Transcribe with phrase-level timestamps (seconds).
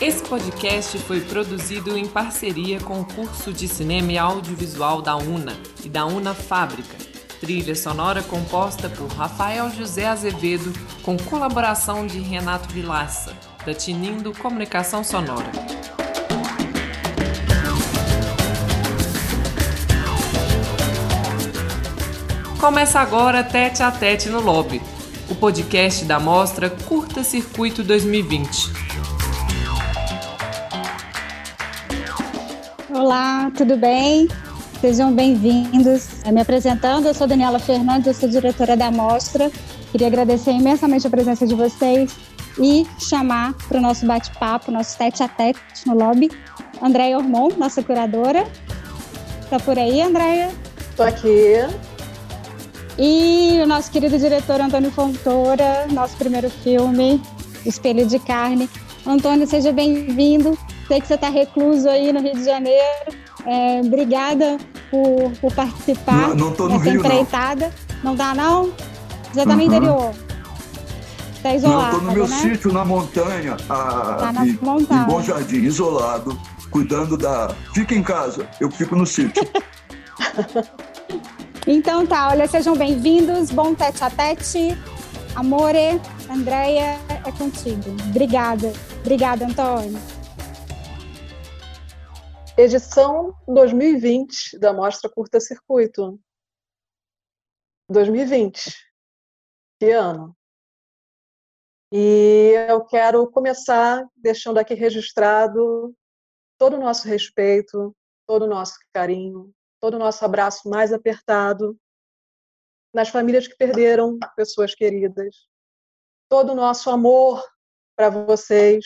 [0.00, 5.58] Esse podcast foi produzido em parceria com o curso de Cinema e Audiovisual da UNA
[5.84, 6.96] e da UNA Fábrica.
[7.40, 10.72] Trilha sonora composta por Rafael José Azevedo,
[11.08, 13.32] com colaboração de Renato Vilaça,
[13.64, 15.50] da Tinindo Comunicação Sonora.
[22.60, 24.82] Começa agora Tete a Tete no Lobby,
[25.30, 28.70] o podcast da mostra Curta Circuito 2020.
[32.90, 34.28] Olá, tudo bem?
[34.82, 36.22] Sejam bem-vindos.
[36.30, 39.50] Me apresentando, eu sou Daniela Fernandes, eu sou diretora da Mostra.
[39.90, 42.14] Queria agradecer imensamente a presença de vocês
[42.58, 46.30] e chamar para o nosso bate-papo, nosso tete a tete no lobby,
[46.82, 48.46] Andréia Ormond, nossa curadora.
[49.42, 50.50] Está por aí, Andréia?
[50.90, 51.54] Estou aqui.
[52.98, 57.22] E o nosso querido diretor Antônio Fontoura, nosso primeiro filme,
[57.64, 58.68] Espelho de Carne.
[59.06, 60.58] Antônio, seja bem-vindo.
[60.86, 63.16] Sei que você está recluso aí no Rio de Janeiro.
[63.46, 64.58] É, obrigada
[64.90, 67.72] por, por participar não, não dessa Rio, empreitada.
[68.02, 68.10] Não.
[68.10, 68.72] não dá, não?
[69.34, 69.56] Já está uhum.
[69.56, 70.14] no interior?
[71.36, 72.36] Está isolado, Não, estou no meu né?
[72.36, 75.02] sítio, na montanha, a, tá na montanha.
[75.02, 76.38] em Bom Jardim, isolado,
[76.70, 77.54] cuidando da...
[77.72, 79.42] Fica em casa, eu fico no sítio.
[81.66, 83.50] então tá, olha, sejam bem-vindos.
[83.50, 84.76] Bom tete a tete.
[85.36, 87.90] Amore, Andréia, é contigo.
[88.10, 88.72] Obrigada.
[89.04, 89.98] Obrigada, Antônio
[92.58, 96.20] edição 2020 da Mostra Curta Circuito.
[97.88, 98.87] 2020.
[99.78, 100.36] Que ano?
[101.92, 105.94] E eu quero começar deixando aqui registrado
[106.58, 107.94] todo o nosso respeito,
[108.26, 111.78] todo o nosso carinho, todo o nosso abraço mais apertado
[112.92, 115.46] nas famílias que perderam pessoas queridas,
[116.28, 117.42] todo o nosso amor
[117.96, 118.84] para vocês.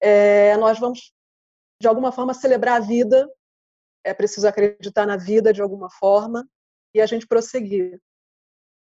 [0.00, 1.12] É, nós vamos
[1.80, 3.30] de alguma forma, celebrar a vida,
[4.04, 6.48] é preciso acreditar na vida de alguma forma
[6.94, 8.00] e a gente prosseguir.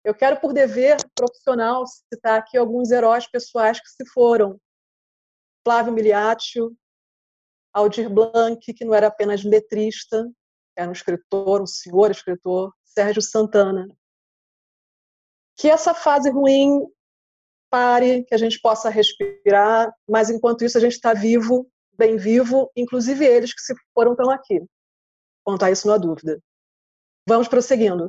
[0.04, 4.60] Eu quero, por dever profissional, citar aqui alguns heróis pessoais que se foram.
[5.64, 6.76] Flávio Miliaccio,
[7.72, 10.28] Aldir Blanc, que não era apenas letrista,
[10.76, 13.86] era um escritor, um senhor escritor, Sérgio Santana.
[15.56, 16.84] Que essa fase ruim
[17.70, 22.70] pare, que a gente possa respirar, mas enquanto isso a gente está vivo bem vivo,
[22.76, 24.60] inclusive eles que se foram estão aqui.
[25.44, 26.40] Quanto a isso, não há dúvida.
[27.28, 28.08] Vamos prosseguindo.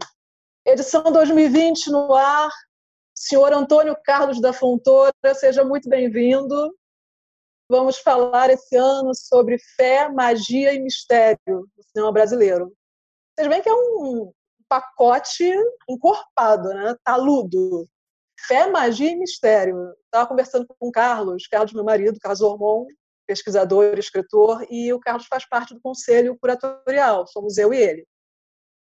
[0.66, 2.50] Edição 2020 no ar.
[3.13, 6.74] Senhor Antônio Carlos da Fontoura, seja muito bem-vindo.
[7.69, 12.73] Vamos falar esse ano sobre fé, magia e mistério no cinema brasileiro.
[13.35, 14.31] Vocês veem que é um
[14.69, 15.53] pacote
[15.90, 16.96] encorpado, né?
[17.03, 17.85] taludo.
[18.47, 19.94] Fé, magia e mistério.
[20.06, 22.88] Estava conversando com o Carlos, Carlos, meu marido, Carlos Ormond,
[23.28, 28.07] pesquisador, escritor, e o Carlos faz parte do conselho curatorial, somos eu e ele.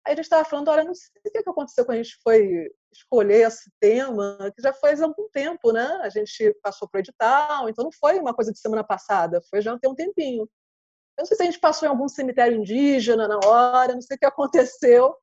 [0.05, 2.69] Aí a gente estava falando, olha, não sei o que aconteceu quando a gente foi
[2.91, 5.99] escolher esse tema, que já faz algum tempo, né?
[6.01, 9.61] A gente passou para o edital, então não foi uma coisa de semana passada, foi
[9.61, 10.43] já tem um tempinho.
[11.17, 14.15] Eu não sei se a gente passou em algum cemitério indígena na hora, não sei
[14.15, 15.15] o que aconteceu,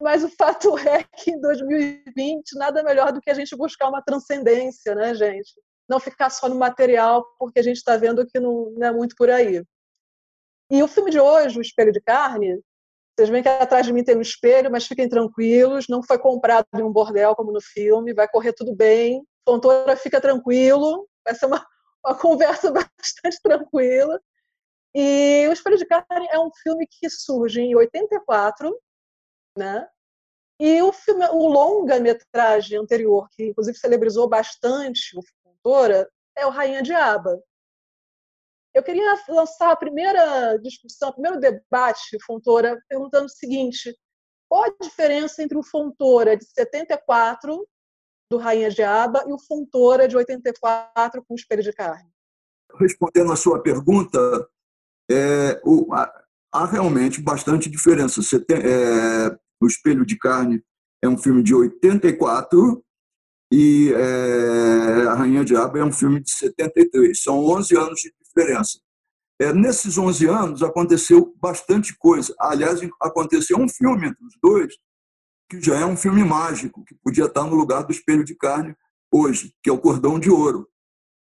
[0.00, 4.02] mas o fato é que em 2020 nada melhor do que a gente buscar uma
[4.02, 5.54] transcendência, né, gente?
[5.88, 9.16] não ficar só no material, porque a gente está vendo que não, não, é muito
[9.16, 9.64] por aí.
[10.70, 12.60] E o filme de hoje, O Espelho de Carne,
[13.18, 16.68] vocês veem que atrás de mim tem um espelho, mas fiquem tranquilos, não foi comprado
[16.76, 19.26] em um bordel como no filme, vai correr tudo bem.
[19.44, 21.66] Fontoura fica tranquilo, vai ser uma,
[22.06, 24.20] uma conversa bastante tranquila.
[24.94, 28.72] E O Espelho de Carne é um filme que surge em 84,
[29.56, 29.88] né?
[30.60, 36.82] E o filme, o longa-metragem anterior, que inclusive celebrizou bastante o autora é o Rainha
[36.82, 37.36] de Aba.
[38.78, 43.92] Eu queria lançar a primeira discussão, o primeiro debate, Fontoura, perguntando o seguinte:
[44.48, 47.66] qual a diferença entre o Fontoura de 74,
[48.30, 52.08] do Rainha de Aba, e o Fontoura de 84, com o Espelho de Carne?
[52.78, 54.48] Respondendo a sua pergunta,
[55.10, 58.22] é, o, há, realmente bastante diferença.
[58.22, 60.62] Você tem, é, o Espelho de Carne
[61.02, 62.80] é um filme de 84
[63.52, 67.20] e é, A Rainha Diabo é um filme de 73.
[67.20, 68.78] São 11 anos de diferença.
[69.40, 72.34] É, nesses 11 anos aconteceu bastante coisa.
[72.40, 74.74] Aliás, aconteceu um filme entre os dois,
[75.48, 78.74] que já é um filme mágico, que podia estar no lugar do Espelho de Carne,
[79.12, 80.68] hoje, que é o Cordão de Ouro.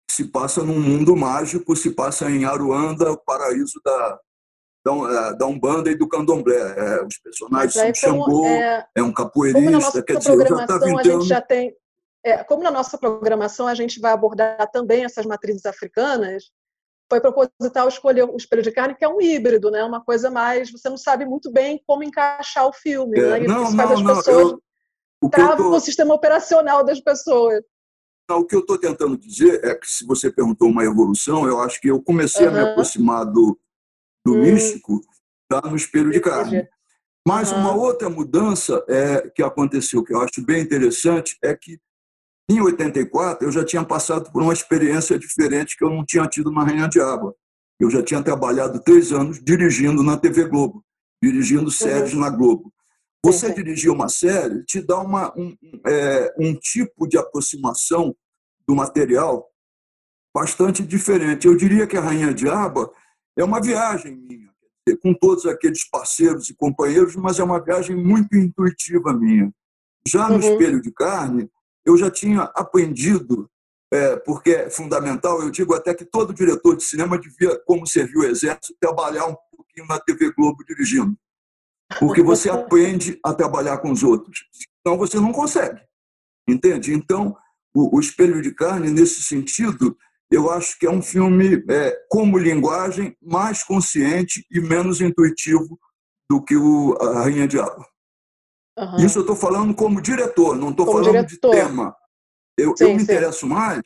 [0.10, 4.20] Se passa num mundo mágico, se passa em Aruanda, o paraíso da,
[4.84, 6.56] da, da Umbanda e do Candomblé.
[6.56, 11.00] É, os personagens são Xangô, é, é, um capoeirista, quer dizer, já estava entrando...
[11.00, 11.76] A gente já tem,
[12.26, 16.52] é, como na nossa programação a gente vai abordar também essas matrizes africanas,
[17.10, 19.84] foi proposital escolher o espelho de carne, que é um híbrido, né?
[19.84, 20.72] Uma coisa mais.
[20.72, 23.48] Você não sabe muito bem como encaixar o filme, é, né?
[23.48, 24.52] não, isso faz as não, pessoas.
[24.52, 24.62] Eu,
[25.22, 25.70] o trava tô...
[25.70, 27.64] o sistema operacional das pessoas.
[28.30, 31.62] Não, o que eu estou tentando dizer é que, se você perguntou uma evolução, eu
[31.62, 32.52] acho que eu comecei uhum.
[32.52, 33.58] a me aproximar do,
[34.26, 34.42] do hum.
[34.42, 35.00] místico
[35.50, 36.68] já no espelho de carne.
[37.26, 37.60] Mas uhum.
[37.60, 41.80] uma outra mudança é, que aconteceu, que eu acho bem interessante, é que
[42.50, 46.50] em 84, eu já tinha passado por uma experiência diferente que eu não tinha tido
[46.50, 47.36] na Rainha de Água.
[47.80, 50.84] Eu já tinha trabalhado três anos dirigindo na TV Globo,
[51.22, 52.22] dirigindo séries uhum.
[52.22, 52.74] na Globo.
[53.24, 55.54] Você dirigir uma série te dá uma, um,
[55.86, 58.16] é, um tipo de aproximação
[58.66, 59.46] do material
[60.34, 61.48] bastante diferente.
[61.48, 62.90] Eu diria que a Rainha de Aba
[63.38, 64.50] é uma viagem minha,
[65.02, 69.52] com todos aqueles parceiros e companheiros, mas é uma viagem muito intuitiva minha.
[70.08, 70.40] Já no uhum.
[70.40, 71.50] Espelho de Carne,
[71.88, 73.50] eu já tinha aprendido,
[73.94, 78.20] é, porque é fundamental, eu digo até que todo diretor de cinema devia, como serviu
[78.20, 81.18] o Exército, trabalhar um pouquinho na TV Globo dirigindo.
[81.98, 84.46] Porque você aprende a trabalhar com os outros.
[84.82, 85.80] Então você não consegue.
[86.46, 86.94] Entende?
[86.94, 87.34] Então,
[87.74, 89.98] o, o Espelho de Carne, nesse sentido,
[90.30, 95.80] eu acho que é um filme, é, como linguagem, mais consciente e menos intuitivo
[96.30, 97.88] do que o A Rainha de Água.
[98.78, 98.98] Uhum.
[98.98, 101.28] Isso eu estou falando como diretor, não estou falando diretor.
[101.28, 101.96] de tema.
[102.58, 103.04] Eu, sim, eu me sim.
[103.04, 103.82] interesso mais.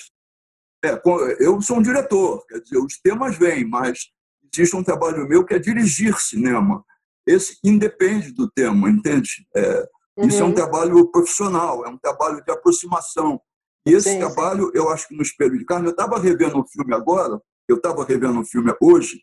[0.83, 0.99] É,
[1.39, 4.09] eu sou um diretor, quer dizer, os temas vêm, mas
[4.51, 6.83] existe um trabalho meu que é dirigir cinema.
[7.25, 9.47] Esse independe do tema, entende?
[9.55, 10.27] É, uhum.
[10.27, 10.53] Isso é um uhum.
[10.55, 13.39] trabalho profissional, é um trabalho de aproximação.
[13.87, 16.67] E esse sim, trabalho, eu acho que no Espelho de Carne, eu estava revendo um
[16.67, 19.21] filme agora, eu estava revendo um filme hoje,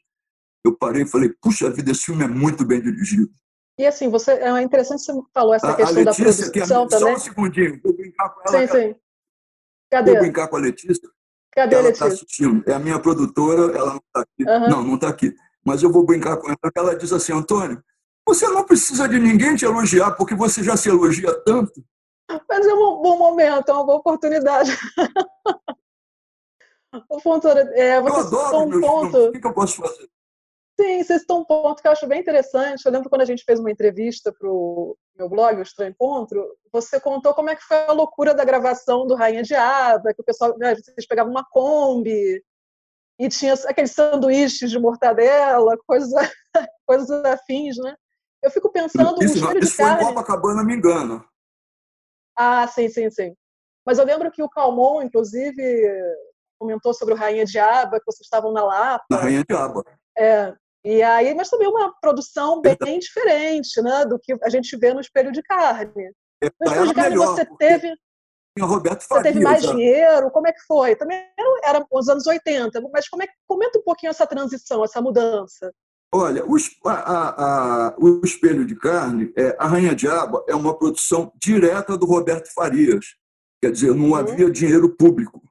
[0.64, 3.30] eu parei e falei, puxa vida, esse filme é muito bem dirigido.
[3.78, 6.88] E assim, você é interessante você falou essa questão da produção que é, também.
[6.88, 8.66] Só um segundinho, vou brincar com ela.
[8.66, 8.96] Sim, sim.
[9.88, 10.10] Cadê?
[10.10, 11.08] Vou brincar com a Letícia.
[11.52, 12.06] Cadê ela a tá Letícia?
[12.06, 12.68] Está assistindo.
[12.68, 14.44] É a minha produtora, ela não está aqui.
[14.44, 14.68] Uhum.
[14.68, 15.32] Não, não está aqui.
[15.64, 17.82] Mas eu vou brincar com ela, porque ela diz assim, Antônio,
[18.26, 21.84] você não precisa de ninguém te elogiar, porque você já se elogia tanto.
[22.48, 24.76] Mas é um bom momento, é uma boa oportunidade.
[27.08, 29.12] o ponto, é, você eu adoro um ponto.
[29.12, 29.28] Filmes.
[29.28, 30.10] O que eu posso fazer?
[30.80, 32.86] Sim, vocês estão um ponto que eu acho bem interessante.
[32.86, 36.56] Eu lembro quando a gente fez uma entrevista para o meu blog, o Estranho Encontro,
[36.72, 40.22] você contou como é que foi a loucura da gravação do Rainha de Aba, que
[40.22, 42.40] o pessoal, né, vocês pegavam uma Kombi
[43.18, 46.12] e tinha aqueles sanduíches de mortadela, coisas,
[46.86, 47.96] coisas afins, né?
[48.40, 50.04] Eu fico pensando isso, no isso foi carne...
[50.04, 51.24] em Copacabana, me engano.
[52.36, 53.34] Ah, sim, sim, sim.
[53.84, 55.92] Mas eu lembro que o Calmon, inclusive,
[56.56, 59.04] comentou sobre o Rainha de Aba, que vocês estavam na Lapa.
[59.10, 59.82] Na Rainha de Aba.
[60.16, 60.54] É,
[60.88, 65.02] e aí, mas também uma produção bem diferente, né, do que a gente vê no
[65.02, 66.14] Espelho de Carne.
[66.42, 67.94] No Espelho de Carne melhor, você teve
[68.58, 69.70] Roberto Faria, você teve mais já.
[69.70, 70.30] dinheiro?
[70.30, 70.96] Como é que foi?
[70.96, 75.02] Também era, era os anos 80, mas como é comenta um pouquinho essa transição, essa
[75.02, 75.70] mudança?
[76.10, 76.56] Olha, o,
[76.86, 82.06] a, a, o Espelho de Carne, é, a Rainha Diabo é uma produção direta do
[82.06, 83.14] Roberto Farias.
[83.62, 84.14] Quer dizer, não uhum.
[84.14, 85.42] havia dinheiro público.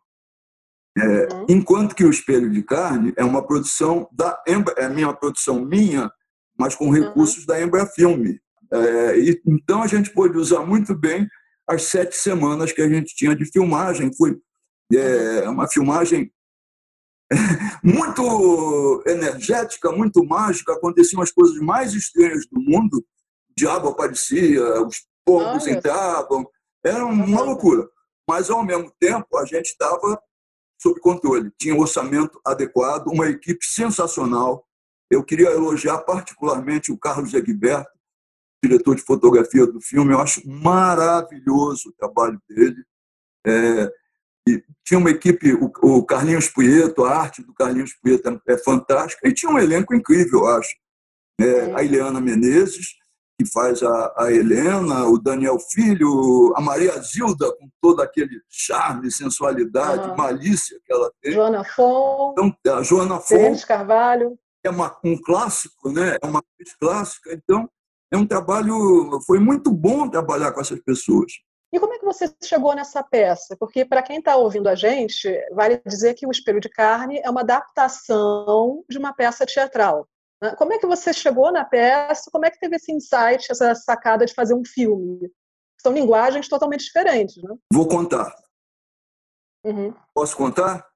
[0.98, 1.46] É, uhum.
[1.50, 6.12] Enquanto que o Espelho de Carne é uma produção da é minha produção minha,
[6.58, 7.46] mas com recursos uhum.
[7.46, 8.42] da Embraer Filme.
[8.72, 11.28] É, e, então a gente pôde usar muito bem
[11.68, 14.12] as sete semanas que a gente tinha de filmagem.
[14.16, 14.38] Foi
[14.94, 15.52] é, uhum.
[15.52, 16.32] uma filmagem
[17.84, 20.74] muito energética, muito mágica.
[20.74, 22.98] Aconteciam as coisas mais estranhas do mundo.
[22.98, 26.48] O diabo aparecia, os pombos entravam.
[26.84, 27.88] Era uma loucura.
[28.28, 30.20] Mas, ao mesmo tempo, a gente estava
[30.78, 31.52] sob controle.
[31.58, 34.66] Tinha um orçamento adequado, uma equipe sensacional.
[35.10, 37.92] Eu queria elogiar particularmente o Carlos Egberto,
[38.64, 40.14] diretor de fotografia do filme.
[40.14, 42.84] Eu acho maravilhoso o trabalho dele.
[43.46, 43.92] É,
[44.48, 48.58] e tinha uma equipe, o, o Carlinhos Pueto, a arte do Carlinhos Pueto é, é
[48.58, 50.76] fantástica, e tinha um elenco incrível, eu acho.
[51.40, 52.96] É, a Ileana Menezes,
[53.38, 59.12] que faz a, a, Helena, o Daniel Filho, a Maria Zilda, com todo aquele charme,
[59.12, 60.16] sensualidade, uhum.
[60.16, 61.34] malícia que ela tem.
[61.34, 62.34] Joana Fon.
[62.40, 63.56] Então, a Joana Fon.
[63.68, 64.38] Carvalho.
[64.64, 66.18] É uma, um clássico, né?
[66.22, 67.32] é uma atriz clássica.
[67.32, 67.70] Então,
[68.12, 69.20] é um trabalho.
[69.26, 71.32] Foi muito bom trabalhar com essas pessoas.
[71.72, 73.56] E como é que você chegou nessa peça?
[73.60, 77.30] Porque, para quem está ouvindo a gente, vale dizer que O Espelho de Carne é
[77.30, 80.08] uma adaptação de uma peça teatral.
[80.42, 80.56] Né?
[80.56, 82.30] Como é que você chegou na peça?
[82.32, 85.32] Como é que teve esse insight, essa sacada de fazer um filme?
[85.82, 87.56] São linguagens totalmente diferentes, né?
[87.72, 88.34] Vou contar.
[89.64, 89.94] Uhum.
[90.14, 90.88] Posso contar?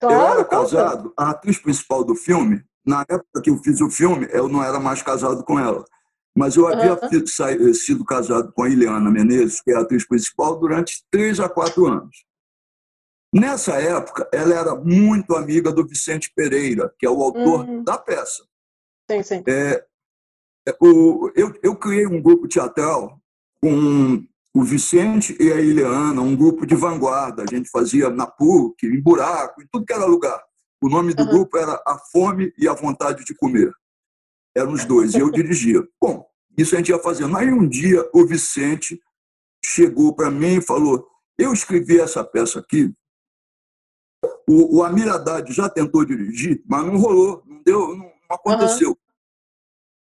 [0.00, 0.48] Claro, eu era conta.
[0.56, 4.62] casado, a atriz principal do filme, na época que eu fiz o filme, eu não
[4.62, 5.84] era mais casado com ela.
[6.36, 7.08] Mas eu havia Aham.
[7.08, 11.40] fi- sa- sido casado com a Ileana Menezes, que é a atriz principal, durante três
[11.40, 12.24] a quatro anos.
[13.32, 17.84] Nessa época, ela era muito amiga do Vicente Pereira, que é o autor Uhum.
[17.84, 18.44] da peça.
[19.10, 19.42] Sim, sim.
[19.48, 19.84] É,
[20.68, 23.20] é, o- eu, eu criei um grupo teatral
[23.60, 24.24] com
[24.54, 27.42] o Vicente e a Ileana, um grupo de vanguarda.
[27.42, 30.40] A gente fazia na PUC, em buraco, em tudo que era lugar.
[30.82, 31.30] O nome do Aham.
[31.30, 33.72] grupo era A Fome e a Vontade de Comer.
[34.56, 35.86] Eram os dois, e eu dirigia.
[36.00, 36.24] Bom,
[36.56, 37.36] isso a gente ia fazendo.
[37.36, 39.00] Aí um dia o Vicente
[39.64, 41.06] chegou para mim e falou:
[41.38, 42.92] Eu escrevi essa peça aqui.
[44.48, 48.96] O, o Amir Haddad já tentou dirigir, mas não rolou, não deu, não, aconteceu.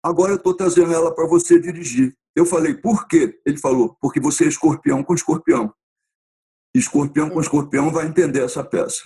[0.02, 2.16] Agora eu estou trazendo ela para você dirigir.
[2.34, 3.40] Eu falei, por quê?
[3.46, 5.72] Ele falou, porque você é escorpião com escorpião.
[6.74, 9.02] Escorpião com escorpião vai entender essa peça.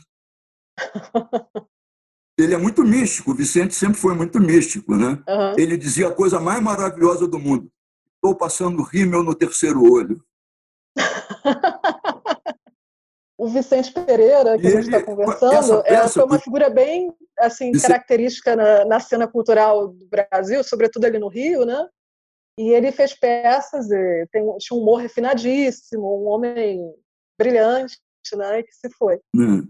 [2.37, 5.23] Ele é muito místico, o Vicente sempre foi muito místico, né?
[5.29, 5.55] Aham.
[5.59, 7.71] Ele dizia a coisa mais maravilhosa do mundo.
[8.15, 10.23] Estou passando rímel no terceiro olho.
[13.43, 16.69] O Vicente Pereira, que E a gente está ele- conversando, é, peça foi uma figura
[16.69, 21.89] bem assim Vicente- característica na, na cena cultural do Brasil, sobretudo ali no Rio, né?
[22.59, 26.83] E ele fez peças, e tem, um- tinha um humor refinadíssimo, um homem
[27.39, 27.99] brilhante,
[28.35, 28.63] né?
[28.63, 29.19] Que se foi.
[29.35, 29.63] né?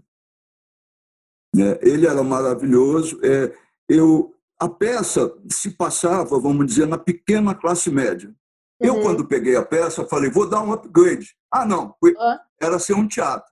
[1.55, 3.19] É, ele era maravilhoso.
[3.23, 3.53] É,
[3.89, 8.33] eu, a peça se passava, vamos dizer, na pequena classe média.
[8.79, 9.01] Eu, Uhum.
[9.01, 11.35] quando peguei a peça, falei, vou dar um upgrade.
[11.51, 12.15] Ah, não, foi-
[12.59, 13.50] era ser um teatro.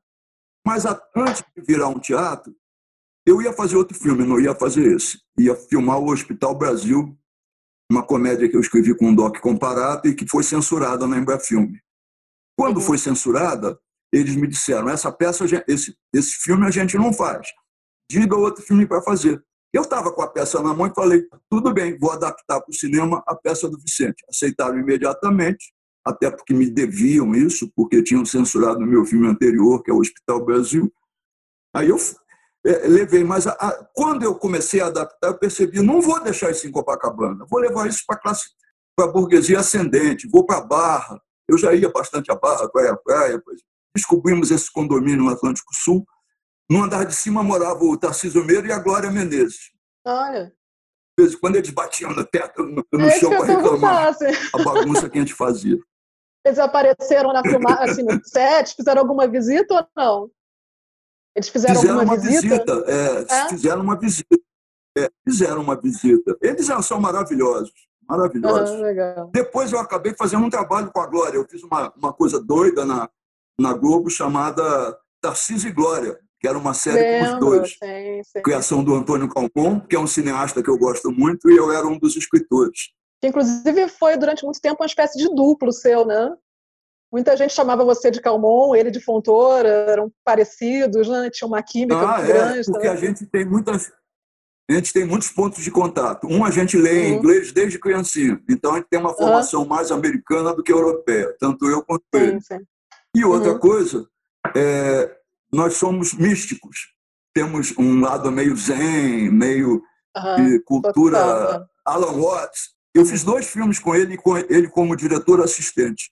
[0.70, 2.56] Mas antes de virar um teatro,
[3.26, 5.20] eu ia fazer outro filme, não ia fazer esse.
[5.40, 7.18] Ia filmar o Hospital Brasil,
[7.92, 11.82] uma comédia que eu escrevi com o Doc Comparato e que foi censurada na Embrafilme.
[12.56, 12.84] Quando Uhum.
[12.84, 13.80] foi censurada,
[14.14, 17.48] eles me disseram, essa peça, esse, esse filme a gente não faz.
[18.08, 19.44] Diga outro filme para fazer.
[19.74, 22.76] Eu estava com a peça na mão e falei, tudo bem, vou adaptar para o
[22.76, 24.24] cinema a peça do Vicente.
[24.30, 25.74] Aceitaram imediatamente,
[26.06, 30.44] até porque me deviam isso, porque tinham censurado meu filme anterior, que é o Hospital
[30.44, 30.92] Brasil.
[31.76, 31.98] Aí eu
[32.66, 36.52] eh, levei, mas a- a- quando eu comecei a adaptar, eu percebi, não vou deixar
[36.52, 38.50] isso em Copacabana, vou levar isso para a classe,
[38.98, 41.22] para a burguesia ascendente, vou para a Barra.
[41.48, 43.42] Eu já ia bastante à Barra, praia, praia.
[43.44, 43.62] Pois.
[43.96, 46.06] Descobrimos esse condomínio no Atlântico Sul.
[46.70, 49.72] No andar de cima morava o Tarcísio Meira e a Glória Menezes.
[50.06, 50.54] Olha,
[51.20, 54.26] De vez em quando eles batiam no teto, no, no é chão para reclamar assim.
[54.54, 55.78] a bagunça que a gente fazia.
[56.46, 60.32] Eles apareceram na filmagem, assim, no set, fizeram alguma visita ou não?
[61.36, 63.50] Eles fizeram, Fizeram alguma uma visita, é, É?
[63.50, 64.40] fizeram uma visita.
[64.98, 66.38] É, fizeram uma visita.
[66.42, 67.74] Eles são maravilhosos,
[68.08, 68.72] maravilhosos.
[68.72, 69.30] Ah, legal.
[69.34, 71.38] Depois eu acabei fazendo um trabalho com a Glória.
[71.38, 73.10] Eu fiz uma, uma coisa doida na,
[73.60, 77.70] na Globo chamada Tarcísio e Glória, que era uma série com os Lembro, dois.
[77.72, 78.42] sim, sim.
[78.42, 81.86] Criação do Antônio Calmon, que é um cineasta que eu gosto muito, e eu era
[81.86, 82.90] um dos escritores.
[83.22, 86.34] Que, inclusive foi durante muito tempo uma espécie de duplo seu, né?
[87.12, 91.30] Muita gente chamava você de Calmon, ele de Fontoura, eram parecidos, né?
[91.32, 92.72] Tinha uma química Ah, muito é, grande.
[92.72, 93.92] porque a gente tem muitas.
[94.70, 96.28] A gente tem muitos pontos de contato.
[96.28, 97.18] Um a gente lê em Uhum.
[97.18, 101.66] inglês desde criancinha, então a gente tem uma formação mais americana do que europeia, tanto
[101.68, 102.40] eu quanto ele.
[102.40, 102.64] Sim, sim.
[103.18, 103.60] E outra Uhum.
[103.60, 104.08] coisa,
[104.56, 105.19] é,
[105.52, 106.94] nós somos místicos.
[107.34, 109.82] Temos um lado meio zen, meio
[110.38, 111.20] de cultura.
[111.20, 111.66] total, é.
[111.86, 112.70] Alan Watts.
[112.94, 116.12] Eu fiz dois filmes com ele, com ele como diretor assistente.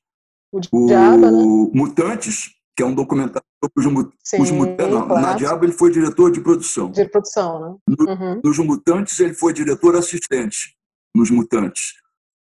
[0.51, 1.37] O O Diaba, né?
[1.73, 4.93] Mutantes, que é um documentário sobre os, mutantes.
[4.93, 5.33] Não, na.
[5.33, 6.91] Diabo ele foi diretor de produção.
[6.91, 7.95] De produção, né?
[7.99, 10.77] Uhum, Nos Mutantes ele foi diretor assistente
[11.15, 11.93] nos Mutantes.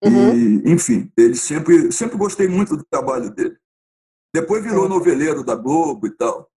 [0.05, 0.35] uhum.
[0.35, 3.57] E, enfim, ele sempre sempre gostei muito do trabalho dele.
[4.35, 4.89] Depois virou Sim.
[4.91, 6.51] noveleiro da Globo e tal.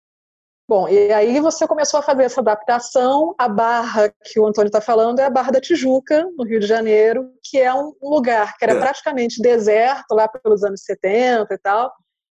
[0.70, 3.34] Bom, e aí você começou a fazer essa adaptação.
[3.40, 6.68] A Barra que o Antônio está falando é a Barra da Tijuca, no Rio de
[6.68, 8.80] Janeiro, que é um lugar que era É.
[8.80, 11.92] praticamente deserto lá pelos anos 70 e tal.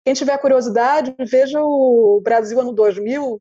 [0.05, 3.38] Quem tiver curiosidade, veja o Brasil ano 2000,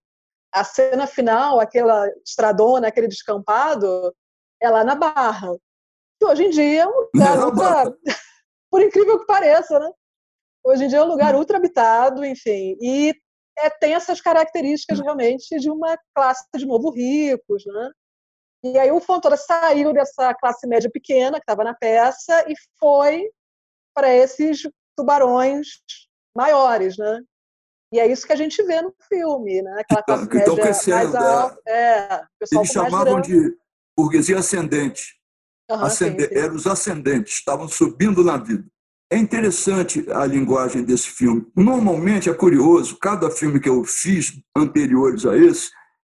[0.52, 4.12] a cena final, aquela estradona, aquele descampado,
[4.60, 5.56] é lá na Barra.
[6.18, 7.96] Que hoje em dia é um lugar Na ultra...
[8.68, 9.88] Por incrível que pareça, né?
[10.64, 12.76] Hoje em dia é um lugar ultra habitado, enfim.
[12.80, 13.14] E
[13.62, 17.90] é, tem essas características realmente de uma classe de novo ricos, né?
[18.62, 23.30] E aí o Fontoura saiu dessa classe média pequena que estava na peça e foi
[23.94, 24.62] para esses
[24.96, 25.66] tubarões
[26.36, 27.20] maiores, né?
[27.92, 29.80] E é isso que a gente vê no filme, né?
[29.80, 31.20] Aquela classe que média mais crescendo, é.
[31.20, 33.56] alta, é, pessoal Eles mais chamavam de
[33.96, 35.02] burguesia ascendente.
[35.70, 36.38] Sim, Ascende-.
[36.38, 38.64] Eram os ascendentes, estavam subindo na vida.
[39.10, 41.44] É interessante a linguagem desse filme.
[41.56, 45.70] Normalmente é curioso, cada filme que eu fiz anteriores a esse,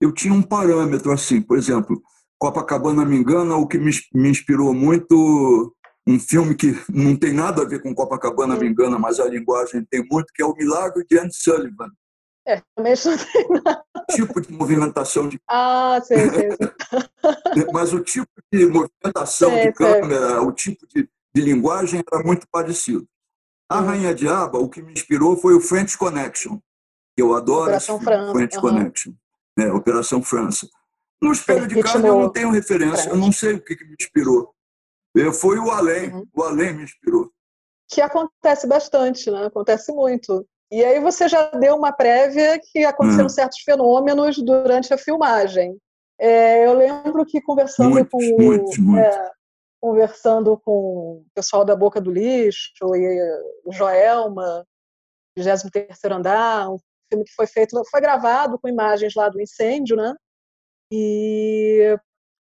[0.02, 2.02] eu tinha um parâmetro assim, por exemplo,
[2.38, 5.74] Copacabana me engana, o que me, me inspirou muito
[6.08, 9.86] um filme que não tem nada a ver com Copacabana me engana, mas a linguagem
[9.90, 11.90] tem muito, que é o Milagre de Anne Sullivan.
[12.48, 13.84] É, também não tem nada.
[14.10, 15.40] Tipo de movimentação de.
[15.48, 16.52] Ah, sim, sim.
[16.52, 17.66] sim.
[17.72, 20.48] Mas o tipo de movimentação sim, de câmera, sim.
[20.48, 23.08] o tipo de, de linguagem era muito parecido.
[23.70, 23.86] A uhum.
[23.86, 26.60] Rainha Diaba, o que me inspirou foi o French Connection,
[27.16, 28.32] que eu adoro Operação esse França.
[28.34, 28.62] French uhum.
[28.62, 29.14] Connection,
[29.58, 29.72] né?
[29.72, 30.68] Operação França.
[31.22, 33.96] No Espelho de Carne eu não tenho referência, eu não sei o que, que me
[34.00, 34.54] inspirou.
[35.40, 36.26] Foi o além, uhum.
[36.34, 37.32] o além me inspirou.
[37.88, 39.46] Que acontece bastante, né?
[39.46, 40.46] Acontece muito.
[40.72, 43.30] E aí você já deu uma prévia que aconteceram uhum.
[43.30, 45.78] certos fenômenos durante a filmagem.
[46.20, 49.16] É, eu lembro que conversando muitos, com muitos, muitos.
[49.18, 49.32] É,
[49.82, 54.66] conversando com o pessoal da Boca do Lixo e o Joelma,
[55.36, 56.78] 23 andar, um
[57.10, 60.14] filme que foi feito, foi gravado com imagens lá do incêndio, né?
[60.92, 61.98] E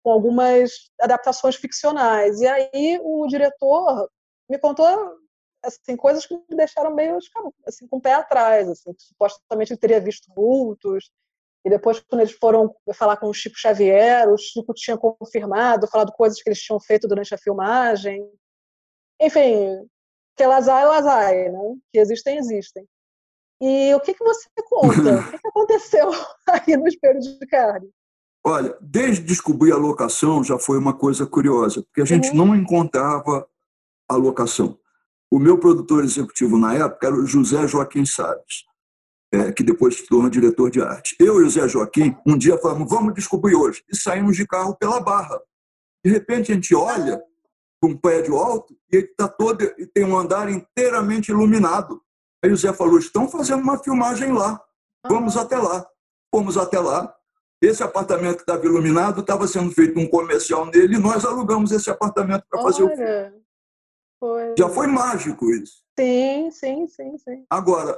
[0.03, 2.39] com algumas adaptações ficcionais.
[2.41, 4.09] E aí o diretor
[4.49, 4.87] me contou
[5.63, 7.17] assim coisas que me deixaram meio
[7.67, 11.11] assim com o pé atrás, assim, que supostamente ele teria visto vultos,
[11.65, 16.13] e depois, quando eles foram falar com o Chico Xavier, o Chico tinha confirmado, falado
[16.13, 18.25] coisas que eles tinham feito durante a filmagem.
[19.21, 19.85] Enfim,
[20.37, 21.75] que é lazai é lazai, né?
[21.91, 22.87] Que existem, existem.
[23.61, 25.19] E o que, que você conta?
[25.19, 26.09] o que, que aconteceu
[26.47, 27.89] aí no Espelho de Carne?
[28.41, 32.35] Olha, desde descobrir a locação já foi uma coisa curiosa, porque a gente uhum.
[32.35, 33.45] não encontrava
[34.07, 34.79] a locação.
[35.29, 38.68] O meu produtor executivo na época era o José Joaquim Salles
[39.31, 41.15] é, que depois se torna diretor de arte.
[41.19, 43.83] Eu e o Zé Joaquim, um dia falamos, vamos descobrir hoje.
[43.91, 45.39] E saímos de carro pela Barra.
[46.03, 47.21] De repente a gente olha
[47.79, 52.01] para um prédio alto e ele tá todo e tem um andar inteiramente iluminado.
[52.43, 54.61] Aí o Zé falou, estão fazendo uma filmagem lá.
[55.07, 55.85] Vamos até lá.
[56.33, 57.13] Fomos até lá.
[57.61, 61.89] Esse apartamento que estava iluminado estava sendo feito um comercial nele e nós alugamos esse
[61.89, 63.43] apartamento para fazer o filme.
[64.19, 64.53] Foi.
[64.57, 65.83] Já foi mágico isso.
[65.97, 67.45] Sim, sim, sim, sim.
[67.49, 67.97] Agora,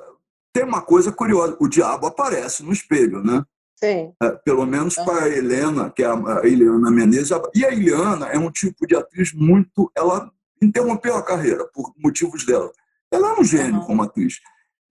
[0.54, 3.44] tem uma coisa curiosa: o diabo aparece no espelho, né?
[3.84, 4.14] Sim.
[4.22, 7.32] É, pelo menos para a Helena, que é a Helena Menezes.
[7.56, 9.92] E a Eliana é um tipo de atriz muito.
[9.98, 12.72] Ela interrompeu a carreira por motivos dela.
[13.12, 13.86] Ela é um gênio uhum.
[13.86, 14.36] como atriz,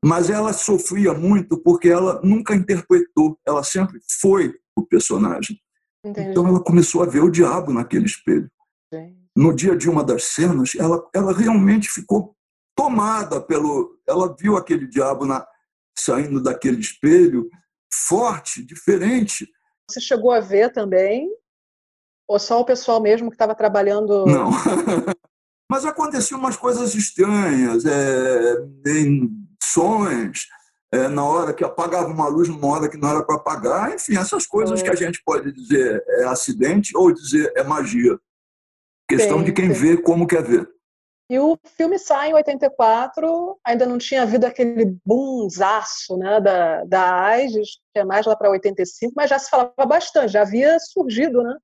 [0.05, 5.59] mas ela sofria muito porque ela nunca interpretou, ela sempre foi o personagem.
[6.05, 6.31] Entendi.
[6.31, 8.51] Então ela começou a ver o diabo naquele espelho.
[9.37, 12.35] No dia de uma das cenas, ela, ela realmente ficou
[12.81, 13.99] tomada pelo.
[14.09, 15.47] Ela viu aquele diabo na,
[15.97, 17.51] saindo daquele espelho,
[17.93, 19.47] forte, diferente.
[19.89, 21.29] Você chegou a ver também?
[22.27, 24.25] Ou só o pessoal mesmo que estava trabalhando?
[24.25, 24.51] Não.
[25.71, 29.31] Mas aconteciam umas coisas estranhas, é, em
[29.63, 30.49] sons,
[30.93, 34.17] é, na hora que apagava uma luz numa hora que não era para apagar, enfim,
[34.17, 34.83] essas coisas é.
[34.83, 38.19] que a gente pode dizer é acidente ou dizer é magia.
[39.09, 40.69] Questão de quem vê como quer ver.
[41.31, 47.15] E o filme sai em 84, ainda não tinha havido aquele boomzaço né, da, da
[47.21, 51.45] AIDS, que é mais lá para 85, mas já se falava bastante, já havia surgido,
[51.45, 51.57] né?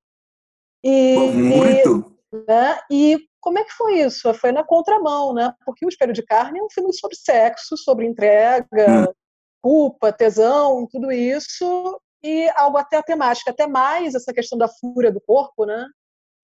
[0.85, 2.16] E, Muito!
[2.33, 4.33] E, né, e como é que foi isso?
[4.35, 5.52] Foi na contramão, né?
[5.64, 9.12] Porque O Espelho de Carne é um filme sobre sexo, sobre entrega, hum.
[9.61, 15.11] culpa, tesão, tudo isso, e algo até a temática, até mais essa questão da fúria
[15.11, 15.88] do corpo, né?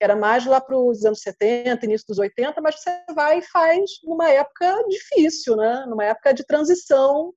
[0.03, 3.91] Era mais lá para os anos 70, início dos 80, mas você vai e faz
[4.03, 5.87] numa época difícil, né?
[5.87, 7.33] numa época de transição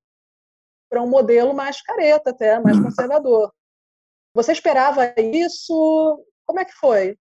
[0.90, 3.52] para um modelo mais careta até, mais conservador.
[4.34, 6.26] Você esperava isso?
[6.46, 7.18] Como é que foi?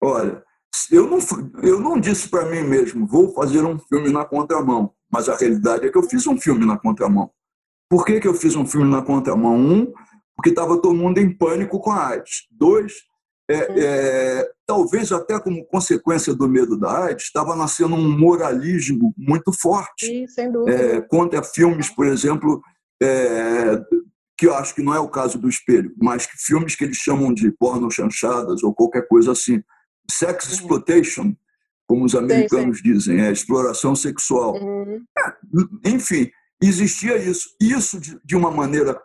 [0.00, 0.42] Olha,
[0.90, 1.18] eu não,
[1.62, 5.86] eu não disse para mim mesmo, vou fazer um filme na contramão, mas a realidade
[5.86, 7.30] é que eu fiz um filme na contramão.
[7.90, 9.56] Por que, que eu fiz um filme na contramão?
[9.56, 9.92] Um,
[10.36, 12.46] porque estava todo mundo em pânico com a AIDS.
[12.50, 12.92] Dois,
[13.50, 19.52] é, é, talvez até como consequência do medo da AIDS, estava nascendo um moralismo muito
[19.52, 20.76] forte Sim, sem dúvida.
[20.76, 22.62] É, contra filmes, por exemplo,
[23.02, 23.80] é,
[24.36, 26.98] que eu acho que não é o caso do espelho, mas que filmes que eles
[26.98, 29.62] chamam de porno chanchadas ou qualquer coisa assim.
[30.10, 30.52] Sex uhum.
[30.52, 31.36] exploitation,
[31.86, 32.92] como os americanos sim, sim.
[32.92, 34.54] dizem, é exploração sexual.
[34.54, 35.02] Uhum.
[35.18, 36.30] É, enfim,
[36.62, 37.48] existia isso.
[37.60, 39.00] Isso, de, de uma maneira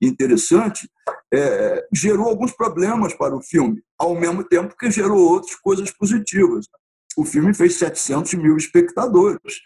[0.00, 0.88] interessante,
[1.32, 6.66] é, gerou alguns problemas para o filme, ao mesmo tempo que gerou outras coisas positivas.
[7.16, 9.60] O filme fez 700 mil espectadores,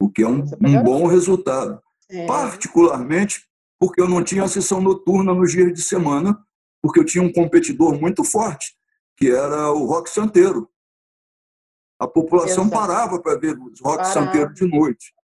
[0.00, 1.80] o que é um, um bom resultado.
[2.08, 2.26] É.
[2.26, 3.46] Particularmente
[3.78, 6.38] porque eu não tinha sessão noturna nos dias de semana,
[6.82, 8.74] porque eu tinha um competidor muito forte,
[9.16, 10.68] que era o Rock Santeiro.
[11.98, 15.14] A população parava para ver os rock santeiro de noite.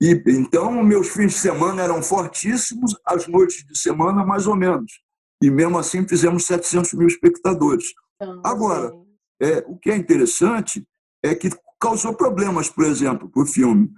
[0.00, 5.00] E, então, meus fins de semana eram fortíssimos, as noites de semana, mais ou menos.
[5.42, 7.92] E mesmo assim, fizemos 700 mil espectadores.
[8.16, 8.92] Então, Agora,
[9.40, 10.86] é, o que é interessante
[11.22, 13.90] é que causou problemas, por exemplo, para o filme.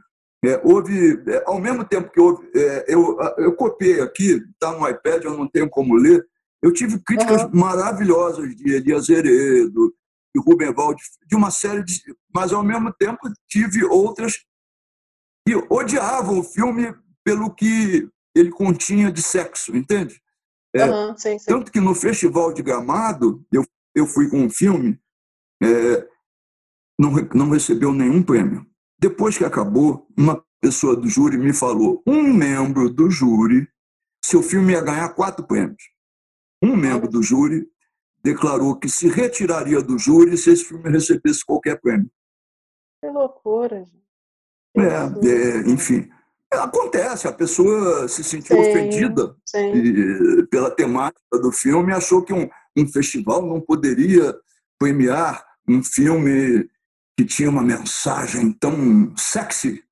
[0.45, 4.89] É, houve, é, ao mesmo tempo que houve, é, eu, eu copiei aqui, está no
[4.89, 6.25] iPad, eu não tenho como ler,
[6.61, 7.51] eu tive críticas uhum.
[7.55, 9.95] maravilhosas de Elias Heredo,
[10.35, 12.01] de Rubem Valde, de uma série de.
[12.35, 14.45] Mas, ao mesmo tempo, tive outras
[15.47, 20.21] que odiavam o filme pelo que ele continha de sexo, entende?
[20.75, 21.47] É, uhum, sim, sim.
[21.47, 24.99] Tanto que no Festival de Gramado, eu, eu fui com um filme,
[25.63, 26.09] é,
[26.99, 28.67] não, não recebeu nenhum prêmio.
[28.99, 33.69] Depois que acabou, uma pessoa do júri me falou: um membro do júri,
[34.25, 35.83] seu filme ia ganhar quatro prêmios.
[36.63, 37.69] Um membro do júri
[38.23, 42.11] declarou que se retiraria do júri se esse filme recebesse qualquer prêmio.
[43.01, 44.02] Que loucura, gente.
[44.77, 44.83] É,
[45.29, 46.09] é, enfim,
[46.51, 49.73] acontece, a pessoa se sentiu sim, ofendida sim.
[49.73, 54.35] E, pela temática do filme e achou que um, um festival não poderia
[54.79, 56.69] premiar um filme
[57.17, 59.83] que tinha uma mensagem tão sexy.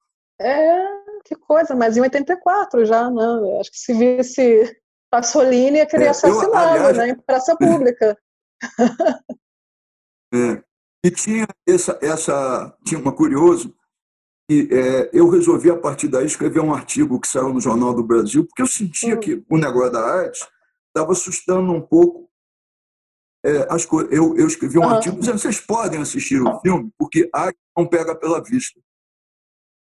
[0.40, 0.87] É,
[1.25, 3.59] que coisa, mas em 84 já, né?
[3.61, 8.16] Acho que se visse Pasolini ia querer é, assassiná-lo né, em praça pública.
[10.33, 10.62] é,
[11.05, 13.75] e tinha essa, essa tinha uma curioso
[14.51, 18.03] e é, eu resolvi a partir daí escrever um artigo que saiu no Jornal do
[18.03, 19.21] Brasil porque eu sentia hum.
[19.21, 20.45] que o negócio da arte
[20.89, 22.29] estava assustando um pouco
[23.45, 24.13] é, as coisas.
[24.13, 24.91] Eu, eu escrevi um uhum.
[24.91, 28.81] artigo dizendo vocês podem assistir o filme porque a arte não pega pela vista.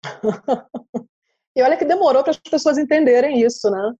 [1.57, 3.93] e olha que demorou para as pessoas entenderem isso, né?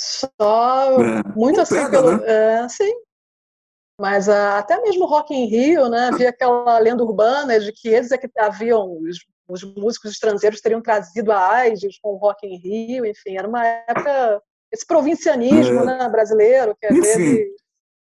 [0.00, 2.16] Só é, muito assim pega, pelo.
[2.16, 2.24] Né?
[2.26, 2.90] É, sim.
[4.00, 6.08] Mas uh, até mesmo Rock in Rio, né?
[6.08, 8.98] Havia aquela lenda urbana de que eles é que haviam,
[9.48, 13.48] os, os músicos estrangeiros teriam trazido a AIDS com o Rock in Rio, enfim, era
[13.48, 14.42] uma época.
[14.72, 15.84] Esse provincianismo é.
[15.84, 17.62] né, brasileiro, que às enfim, vezes.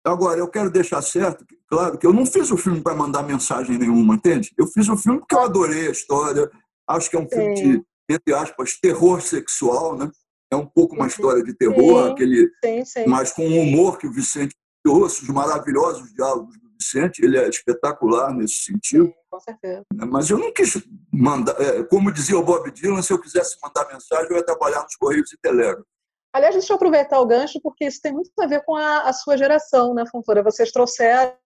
[0.04, 3.78] Agora, eu quero deixar certo, claro, que eu não fiz o filme para mandar mensagem
[3.78, 4.52] nenhuma, entende?
[4.56, 6.50] Eu fiz o filme porque eu adorei a história,
[6.86, 10.10] acho que é um filme de, entre aspas, terror sexual, né?
[10.52, 13.06] É um pouco uma história de terror, sim, aquele, sim, sim.
[13.06, 16.54] mas com o humor que o Vicente trouxe, os maravilhosos diálogos
[16.84, 19.12] Vicente, ele é espetacular nesse sentido.
[19.30, 19.84] com certeza.
[19.92, 23.90] Mas eu não quis mandar, é, como dizia o Bob Dylan, se eu quisesse mandar
[23.92, 25.84] mensagem, eu ia trabalhar nos Correios e Telegram.
[26.32, 29.12] Aliás, deixa eu aproveitar o gancho, porque isso tem muito a ver com a, a
[29.12, 30.42] sua geração, né, Fontoura?
[30.42, 31.36] Vocês trouxeram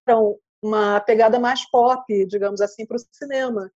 [0.63, 3.71] uma pegada mais pop, digamos assim, para o cinema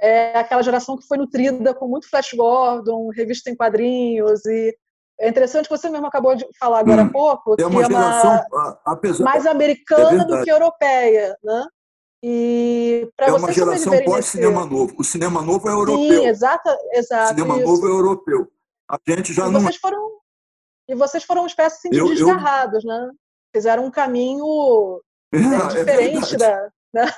[0.00, 4.76] é aquela geração que foi nutrida com muito Flash Gordon, revista em quadrinhos e
[5.22, 7.92] é interessante que você mesmo acabou de falar agora hum, há pouco, é uma que
[7.92, 11.64] é uma apesar, mais americana é do que europeia, né?
[12.24, 14.94] E para é uma geração pós-cinema novo.
[14.98, 16.20] O cinema novo é europeu.
[16.20, 17.34] Sim, exato, exato.
[17.34, 17.66] O cinema isso.
[17.66, 18.52] novo é europeu.
[18.88, 19.60] A gente já e não.
[19.60, 20.10] Vocês foram,
[20.88, 22.88] e vocês foram uma espécie assim, de eu, desgarrados, eu...
[22.88, 23.10] né?
[23.54, 25.00] Fizeram um caminho
[25.32, 26.68] é, diferente da.
[26.94, 27.10] Né?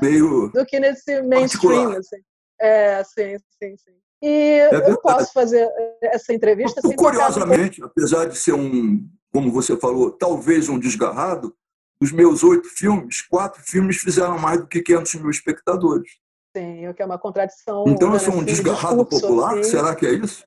[0.00, 2.16] meio do que nesse mainstream, assim.
[2.58, 3.98] É, sim, sim, sim.
[4.22, 5.68] E é eu posso fazer
[6.02, 11.54] essa entrevista sem Curiosamente, apesar de ser um, como você falou, talvez um desgarrado,
[12.00, 16.10] dos meus oito filmes, quatro filmes fizeram mais do que 500 mil espectadores.
[16.56, 17.84] Sim, o que é uma contradição.
[17.86, 19.58] Então eu sou um desgarrado discurso, popular?
[19.58, 19.70] Assim.
[19.70, 20.44] Será que é isso?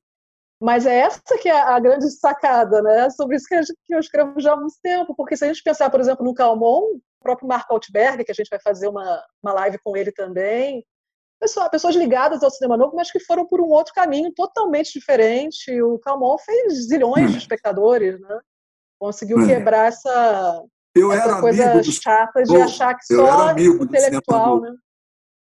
[0.60, 3.10] Mas é essa que é a grande sacada, né?
[3.10, 6.00] Sobre isso que eu escrevo já há muito tempo, porque se a gente pensar, por
[6.00, 9.78] exemplo, no Calmon, o próprio Marco Altberg, que a gente vai fazer uma, uma live
[9.82, 10.84] com ele também.
[11.42, 15.82] Pessoa, pessoas ligadas ao cinema novo, mas que foram por um outro caminho totalmente diferente.
[15.82, 17.38] O Calmon fez zilhões de hum.
[17.38, 18.38] espectadores, né?
[18.96, 19.46] Conseguiu hum.
[19.48, 20.62] quebrar essa,
[20.94, 24.72] eu essa coisa chata de achar que só intelectual, né?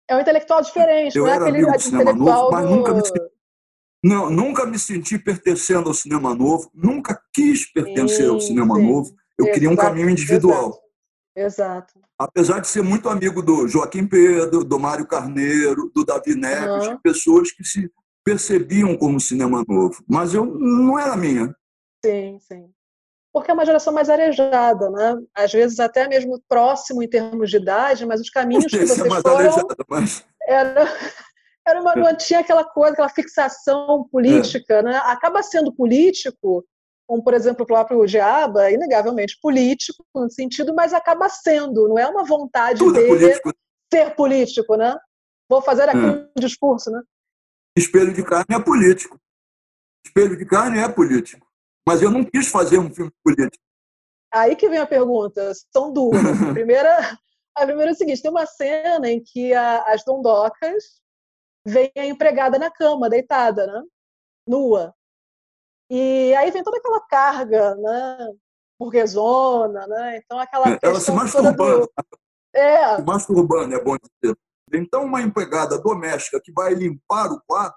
[0.09, 2.77] É um intelectual diferente, eu não é aquele intelectual novo, mas do...
[2.77, 3.21] nunca me senti,
[4.03, 8.87] não, nunca me senti pertencendo ao cinema novo, nunca quis pertencer sim, ao cinema sim.
[8.87, 9.15] novo.
[9.39, 9.55] Eu Exato.
[9.55, 10.71] queria um caminho individual.
[10.71, 10.90] Exato.
[11.41, 11.95] Exato.
[12.19, 16.99] Apesar de ser muito amigo do Joaquim Pedro, do Mário Carneiro, do Davi Neves, uhum.
[16.99, 17.91] pessoas que se
[18.23, 20.05] percebiam como cinema novo.
[20.07, 21.55] Mas eu não era minha.
[22.05, 22.71] Sim, sim.
[23.33, 25.17] Porque é uma geração mais arejada, né?
[25.35, 29.23] Às vezes até mesmo próximo em termos de idade, mas os caminhos que vocês mais
[29.23, 29.37] foram...
[29.39, 30.25] Arejada, mas...
[30.43, 30.85] Era,
[31.67, 34.83] era uma, não tinha aquela coisa, aquela fixação política, é.
[34.83, 34.97] né?
[35.05, 36.67] Acaba sendo político
[37.11, 41.99] como, por exemplo, o próprio Diaba, é inegavelmente político no sentido, mas acaba sendo, não
[41.99, 43.55] é uma vontade Tudo é dele é político.
[43.93, 44.97] ser político, né?
[45.49, 46.31] Vou fazer aqui hum.
[46.37, 47.03] um discurso, né?
[47.77, 49.19] Espelho de carne é político.
[50.07, 51.45] Espelho de carne é político.
[51.85, 53.65] Mas eu não quis fazer um filme político.
[54.33, 55.53] Aí que vem a pergunta.
[55.73, 56.15] São duas.
[56.49, 57.19] A primeira,
[57.57, 61.01] A primeira é o seguinte: tem uma cena em que a, as dondocas
[61.67, 63.83] vem a empregada na cama, deitada, né?
[64.47, 64.95] Nua.
[65.91, 68.33] E aí vem toda aquela carga, né?
[68.79, 70.19] Burguesona, né?
[70.19, 70.71] Então aquela.
[70.71, 71.81] É, ela se masturbando.
[71.81, 71.93] Do...
[72.55, 72.97] É.
[72.97, 74.37] Se masturbando, é bom dizer.
[74.73, 77.77] Então, uma empregada doméstica que vai limpar o quarto,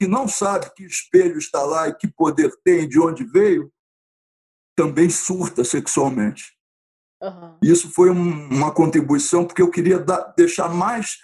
[0.00, 3.70] que não sabe que espelho está lá e que poder tem, de onde veio,
[4.74, 6.56] também surta sexualmente.
[7.22, 7.58] Uhum.
[7.62, 11.18] Isso foi um, uma contribuição, porque eu queria dar, deixar mais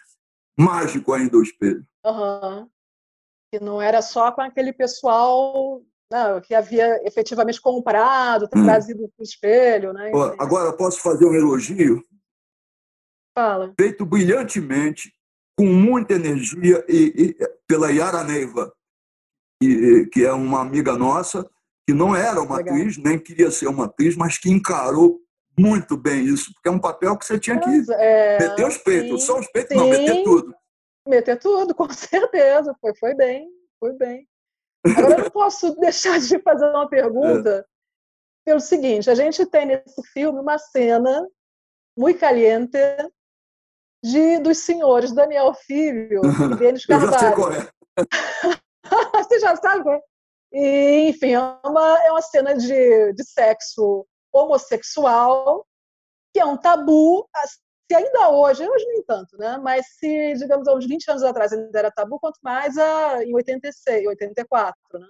[0.59, 1.85] mágico ainda o espelho.
[2.05, 2.69] Uhum.
[3.51, 8.65] Que não era só com aquele pessoal não, que havia efetivamente comprado, hum.
[8.65, 9.93] trazido para o espelho.
[9.93, 10.11] Né?
[10.39, 12.03] Agora, posso fazer um elogio?
[13.37, 13.73] Fala.
[13.79, 15.13] Feito brilhantemente,
[15.57, 18.73] com muita energia, e, e pela Yara Neiva,
[19.63, 21.49] que, que é uma amiga nossa,
[21.87, 22.75] que não era uma Legal.
[22.75, 25.21] atriz, nem queria ser uma atriz, mas que encarou
[25.59, 29.21] muito bem isso, porque é um papel que você tinha que é, meter os peitos,
[29.21, 29.79] sim, só os peitos, sim.
[29.79, 30.55] não, meter tudo.
[31.07, 34.27] Meter tudo, com certeza, foi, foi bem, foi bem.
[34.87, 37.65] Agora eu não posso deixar de fazer uma pergunta é.
[38.45, 41.27] pelo seguinte, a gente tem nesse filme uma cena
[41.97, 42.79] muito caliente
[44.03, 47.71] de dos senhores Daniel Filho e Denis Carvalho.
[47.99, 48.03] É.
[49.23, 50.01] Você já sabe qual é?
[50.53, 55.65] E, enfim, é uma, é uma cena de, de sexo homossexual,
[56.33, 57.29] que é um tabu,
[57.91, 59.59] se ainda hoje, hoje nem tanto, né?
[59.59, 63.35] Mas se, digamos, há uns 20 anos atrás ainda era tabu, quanto mais a, em
[63.35, 65.09] 86, 84, né?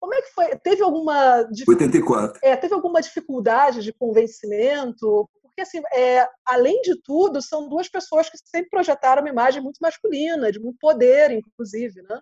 [0.00, 0.56] Como é que foi?
[0.56, 2.40] Teve alguma 84.
[2.42, 5.28] É, teve alguma dificuldade de convencimento?
[5.42, 9.78] Porque assim, é, além de tudo, são duas pessoas que sempre projetaram uma imagem muito
[9.80, 12.20] masculina, de muito poder, inclusive, né?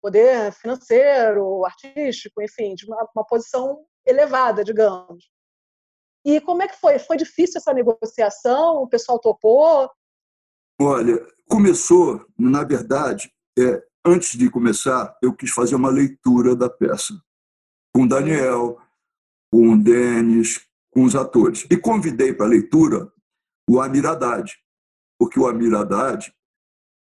[0.00, 5.28] Poder financeiro, artístico, enfim, de uma, uma posição elevada, digamos.
[6.24, 6.98] E como é que foi?
[6.98, 8.76] Foi difícil essa negociação?
[8.76, 9.90] O pessoal topou?
[10.80, 17.14] Olha, começou, na verdade, é, antes de começar, eu quis fazer uma leitura da peça
[17.94, 18.78] com Daniel,
[19.52, 21.66] com Denis, com os atores.
[21.70, 23.12] E convidei para a leitura
[23.68, 24.52] o Amir Haddad,
[25.18, 26.32] porque o Amir Haddad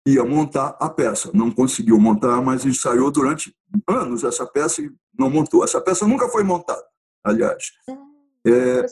[0.08, 1.32] ia montar a peça.
[1.34, 3.56] Não conseguiu montar, mas ensaiou durante
[3.88, 5.64] anos essa peça e não montou.
[5.64, 6.84] Essa peça nunca foi montada,
[7.24, 7.72] aliás.
[7.88, 8.11] Hum.
[8.46, 8.86] É,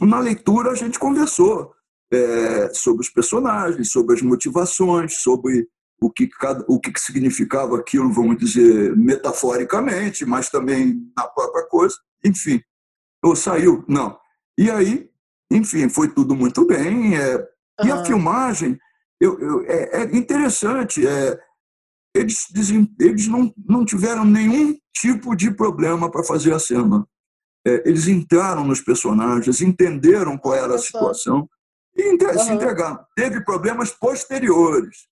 [0.00, 1.72] na leitura, a gente conversou
[2.12, 5.68] é, sobre os personagens, sobre as motivações, sobre
[6.00, 11.96] o que, cada, o que significava aquilo, vamos dizer, metaforicamente, mas também na própria coisa.
[12.24, 12.60] Enfim,
[13.24, 13.84] ou saiu?
[13.88, 14.18] Não.
[14.58, 15.08] E aí,
[15.50, 17.16] enfim, foi tudo muito bem.
[17.16, 17.86] É, uhum.
[17.86, 18.78] E a filmagem
[19.20, 21.06] eu, eu, é, é, interessante.
[21.06, 21.38] É,
[22.14, 22.46] eles,
[23.00, 27.06] eles não, não tiveram nenhum tipo de problema para fazer a cena
[27.64, 31.48] eles entraram nos personagens, entenderam qual era a situação
[31.96, 33.04] e se entregaram.
[33.16, 35.06] Teve problemas posteriores,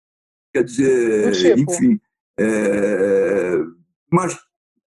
[0.53, 1.73] quer dizer, tipo.
[1.73, 2.01] enfim.
[2.39, 3.59] É,
[4.11, 4.39] mas,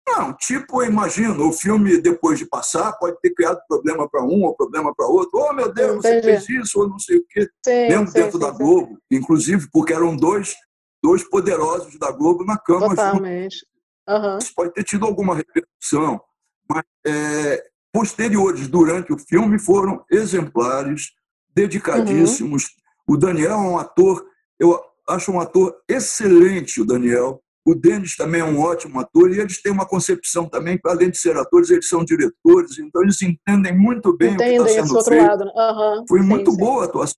[0.06, 4.42] não, tipo, eu imagino, o filme, depois de passar, pode ter criado problema para um
[4.42, 5.38] ou problema para outro.
[5.38, 6.22] Oh, meu Deus, Entendi.
[6.22, 7.48] você fez isso, ou não sei o quê.
[7.64, 10.54] Sim, Mesmo sim, dentro sim, da Globo, inclusive, porque eram dois,
[11.02, 12.90] dois poderosos da Globo na cama.
[12.90, 13.64] Totalmente.
[14.06, 14.38] Uhum.
[14.38, 16.20] Isso pode ter tido alguma repercussão
[16.68, 21.12] mas é, posteriores durante o filme foram exemplares,
[21.54, 22.64] dedicadíssimos.
[22.64, 23.14] Uhum.
[23.14, 24.24] O Daniel é um ator,
[24.58, 27.40] eu acho um ator excelente, o Daniel.
[27.66, 31.16] O Denis também é um ótimo ator e eles têm uma concepção também, além de
[31.16, 34.96] ser atores, eles são diretores, então eles entendem muito bem entendem o que está sendo
[34.96, 35.26] outro feito.
[35.26, 35.44] Lado.
[35.44, 36.04] Uhum.
[36.06, 36.56] Foi sim, muito sim.
[36.58, 37.16] boa a atuação.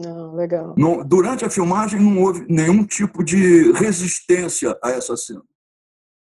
[0.00, 0.74] Não, legal.
[0.76, 5.42] Não, durante a filmagem não houve nenhum tipo de resistência a essa cena.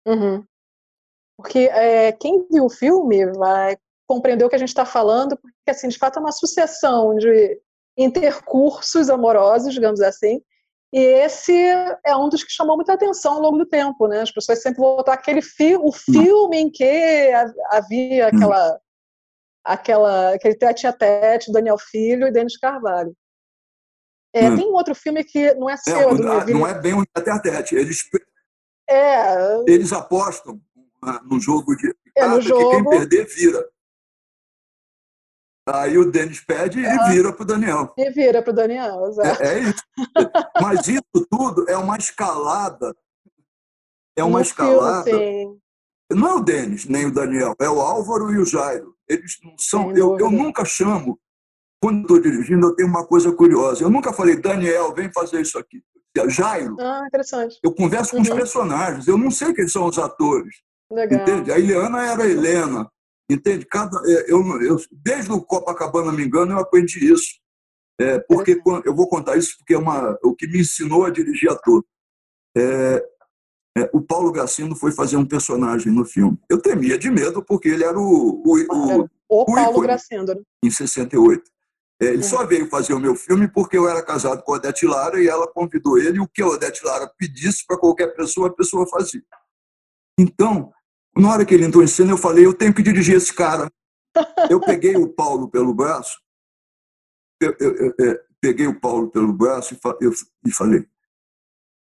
[0.06, 0.44] Uhum.
[1.36, 5.70] Porque é, quem viu o filme vai compreender o que a gente está falando, porque,
[5.70, 7.60] assim, de fato, é uma sucessão de
[7.98, 10.40] intercursos amorosos, digamos assim,
[10.92, 14.20] e esse é um dos que chamou muita atenção ao longo do tempo, né?
[14.20, 17.30] As pessoas sempre voltam aquele fi o filme em que
[17.70, 18.80] havia aquela,
[19.64, 23.14] aquela, aquele tete a tete, Daniel Filho e Denis Carvalho.
[24.32, 24.56] É, hum.
[24.56, 25.96] Tem um outro filme que não é seu.
[25.96, 27.74] É, não é bem um tete a tete.
[27.74, 28.02] Eles,
[28.88, 30.60] é, eles apostam
[31.24, 32.70] no jogo de é, jogo...
[32.70, 33.68] que quem perder vira.
[35.68, 37.92] Aí o Denis pede e vira para o Daniel.
[37.96, 39.42] E vira para o Daniel, exato.
[39.42, 39.82] É, é, isso.
[40.62, 42.94] Mas isso tudo é uma escalada.
[44.16, 45.04] É uma no escalada.
[45.04, 45.58] Filme,
[46.12, 48.94] não é o Denis, nem o Daniel, é o Álvaro e o Jairo.
[49.08, 49.90] Eles não são.
[49.96, 51.18] Eu, eu nunca chamo,
[51.82, 53.82] quando estou dirigindo, eu tenho uma coisa curiosa.
[53.82, 55.82] Eu nunca falei, Daniel, vem fazer isso aqui.
[56.28, 56.76] Jairo.
[56.80, 57.58] Ah, interessante.
[57.62, 58.22] Eu converso com uhum.
[58.22, 60.62] os personagens, eu não sei quem são os atores.
[60.90, 61.20] Legal.
[61.20, 61.52] Entende?
[61.52, 62.90] A Eliana era a Helena.
[63.30, 63.66] Entende?
[63.66, 67.40] Cada, é, eu, eu, desde o Copacabana, me engano, eu aprendi isso.
[67.98, 71.50] É, porque eu vou contar isso porque é uma, o que me ensinou a dirigir
[71.50, 71.84] ator.
[72.56, 73.04] É,
[73.78, 76.38] é, o Paulo Gracindo foi fazer um personagem no filme.
[76.48, 80.34] Eu temia de medo porque ele era o, o, o, o, o Paulo Gracindo.
[80.34, 80.42] Né?
[80.64, 81.42] Em 68.
[82.00, 82.22] É, ele é.
[82.22, 85.26] só veio fazer o meu filme porque eu era casado com a Odete Lara e
[85.26, 86.18] ela convidou ele.
[86.18, 89.22] E o que a Odete Lara pedisse para qualquer pessoa, a pessoa fazia.
[90.18, 90.72] Então,
[91.16, 93.70] na hora que ele entrou em cena, eu falei: eu tenho que dirigir esse cara.
[94.48, 96.18] Eu peguei o Paulo pelo braço,
[97.40, 100.86] eu, eu, eu, eu peguei o Paulo pelo braço e, e falei: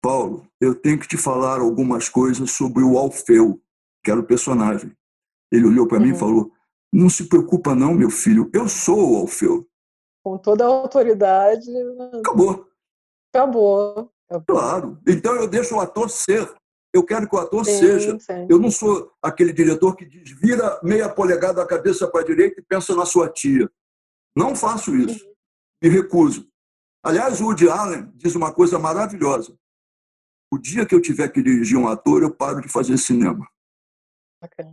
[0.03, 3.61] Paulo, eu tenho que te falar algumas coisas sobre o Alfeu,
[4.05, 4.97] que era o personagem.
[5.53, 6.05] Ele olhou para uhum.
[6.05, 6.19] mim e uhum.
[6.19, 6.53] falou:
[6.93, 9.66] Não se preocupa, não, meu filho, eu sou o Alfeu.
[10.25, 11.71] Com toda a autoridade.
[12.21, 12.66] Acabou.
[13.33, 14.12] Acabou.
[14.29, 14.45] Acabou.
[14.47, 14.99] Claro.
[15.07, 16.49] Então eu deixo o ator ser.
[16.92, 18.18] Eu quero que o ator sim, seja.
[18.18, 18.46] Sim.
[18.48, 22.61] Eu não sou aquele diretor que diz vira meia polegada a cabeça para a direita
[22.61, 23.70] e pensa na sua tia.
[24.37, 25.24] Não faço isso.
[25.24, 25.35] Uhum.
[25.83, 26.48] Me recuso.
[27.03, 29.57] Aliás, o Woody Allen diz uma coisa maravilhosa.
[30.53, 33.48] O dia que eu tiver que dirigir um ator, eu paro de fazer cinema.
[34.42, 34.66] Okay.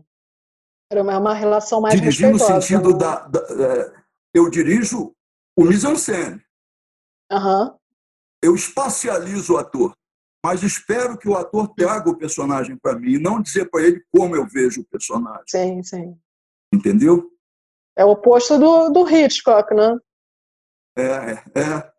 [0.92, 2.98] É uma relação mais Dirigir no sentido né?
[2.98, 3.28] da...
[3.28, 3.94] da é,
[4.34, 5.14] eu dirijo
[5.58, 6.42] o mise-en-scène.
[7.32, 7.78] Uhum.
[8.42, 9.96] Eu espacializo o ator,
[10.48, 14.02] mas espero que o ator traga o personagem para mim e não dizer para ele
[14.10, 15.44] como eu vejo o personagem.
[15.46, 16.18] Sim, sim.
[16.74, 17.30] Entendeu?
[17.98, 19.98] É o oposto do, do Hitchcock, né?
[20.98, 21.34] É, é.
[21.60, 21.92] é.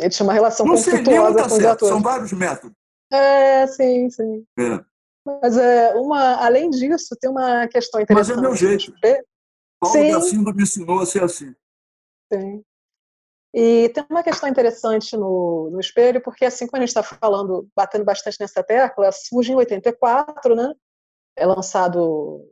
[0.00, 1.60] Ele tinha uma relação não conflituosa tá com certo.
[1.60, 1.94] os atores.
[1.94, 2.76] São vários métodos.
[3.12, 4.44] É, sim, sim.
[4.58, 4.84] É.
[5.24, 8.34] Mas é, uma, além disso, tem uma questão interessante.
[8.34, 8.92] Mas é meu jeito.
[9.78, 10.10] Paulo sim.
[10.10, 11.54] Gacindo me ensinou a ser assim.
[12.32, 12.64] Sim.
[13.58, 17.66] E tem uma questão interessante no, no espelho, porque assim, quando a gente está falando,
[17.74, 20.74] batendo bastante nessa tecla, surge em 84, né?
[21.34, 22.46] É lançado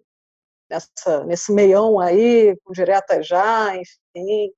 [0.70, 4.50] nessa, nesse meião aí, com direta já, enfim.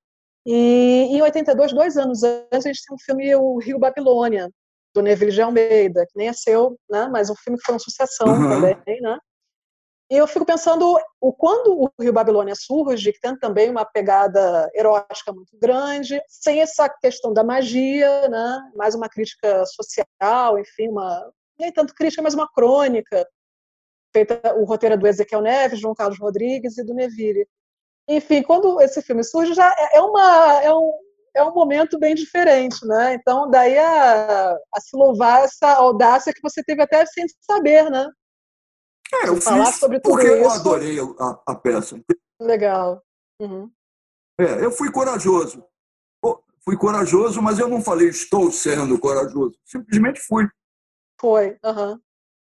[0.46, 4.48] E em 82, dois anos antes, a gente tem um filme, O Rio Babilônia,
[4.94, 7.09] do Neville de Almeida, que nem é seu, né?
[7.11, 8.48] Mas um filme que foi uma sucessão uhum.
[8.48, 9.18] também, né?
[10.09, 14.71] E eu fico pensando o quando o Rio Babilônia surge, que tem também uma pegada
[14.73, 18.71] erótica muito grande, sem essa questão da magia, né?
[18.77, 23.27] Mais uma crítica social, enfim, uma nem tanto crítica, mas uma crônica
[24.12, 27.47] feita o roteiro é do Ezequiel Neves, João Carlos Rodrigues e do Neville.
[28.09, 30.92] Enfim, quando esse filme surge, já é, é uma é um,
[31.35, 33.14] é um momento bem diferente, né?
[33.14, 38.07] Então, daí a, a se louvar essa audácia que você teve até sem saber, né?
[39.14, 40.37] É, eu falar fiz sobre tudo porque isso.
[40.37, 42.01] eu adorei a, a peça.
[42.40, 43.03] Legal.
[43.40, 43.71] Uhum.
[44.38, 45.64] É, eu fui corajoso.
[46.69, 49.57] Fui corajoso, mas eu não falei estou sendo corajoso.
[49.64, 50.49] Simplesmente fui.
[51.21, 52.01] Foi, uhum.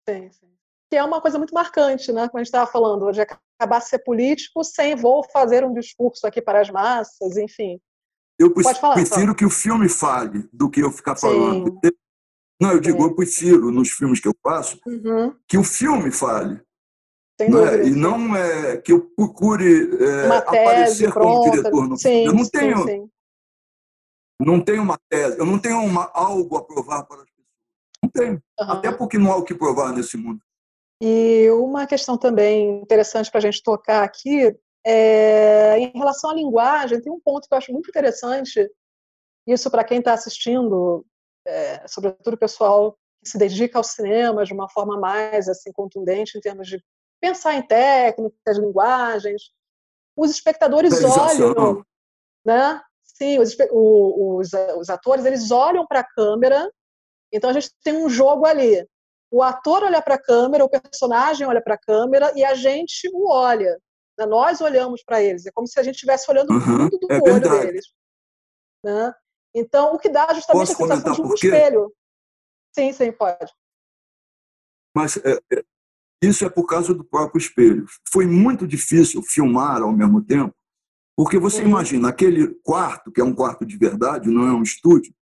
[0.07, 0.51] sim, sim.
[0.91, 2.29] Que é uma coisa muito marcante, né?
[2.29, 6.43] Como a gente estava falando, de acabar ser político sem vou fazer um discurso aqui
[6.43, 7.81] para as massas, enfim.
[8.39, 11.79] Eu falar, prefiro que o filme fale do que eu ficar falando.
[11.83, 11.91] Sim.
[12.61, 15.35] Não, eu digo, eu prefiro, nos filmes que eu faço, uhum.
[15.49, 16.61] que o filme fale.
[17.49, 17.87] Não é?
[17.87, 21.29] E não é que eu procure é, aparecer pronta.
[21.29, 22.27] como diretor no sim, filme.
[22.27, 23.11] Eu não sim, tenho, sim.
[24.39, 27.49] não tenho uma tese, eu não tenho uma, algo a provar para as pessoas.
[28.03, 28.43] Não tenho.
[28.61, 28.71] Uhum.
[28.73, 30.41] Até porque não há o que provar nesse mundo.
[31.03, 37.01] E uma questão também interessante para a gente tocar aqui é, em relação à linguagem,
[37.01, 38.71] tem um ponto que eu acho muito interessante,
[39.47, 41.07] isso para quem está assistindo,
[41.47, 46.37] é, sobretudo o pessoal que se dedica ao cinema de uma forma mais assim contundente
[46.37, 46.83] em termos de
[47.21, 49.51] pensar em técnicas, linguagens.
[50.17, 51.85] Os espectadores olham,
[52.45, 52.81] né?
[53.05, 56.71] Sim, os, os, os atores eles olham para a câmera.
[57.33, 58.87] Então a gente tem um jogo ali.
[59.31, 63.09] O ator olha para a câmera, o personagem olha para a câmera e a gente
[63.13, 63.79] o olha.
[64.19, 64.27] Né?
[64.27, 67.17] Nós olhamos para eles, é como se a gente estivesse olhando uhum, fundo do é
[67.17, 67.67] olho verdade.
[67.67, 67.87] deles.
[68.85, 69.13] Né?
[69.55, 71.93] Então, o que dá justamente Posso a sensação de um espelho.
[72.73, 73.53] Sim, sim, pode.
[74.95, 75.65] Mas é, é,
[76.23, 77.87] isso é por causa do próprio espelho.
[78.13, 80.55] Foi muito difícil filmar ao mesmo tempo,
[81.17, 81.69] porque você uhum.
[81.69, 85.13] imagina, aquele quarto, que é um quarto de verdade, não é um estúdio,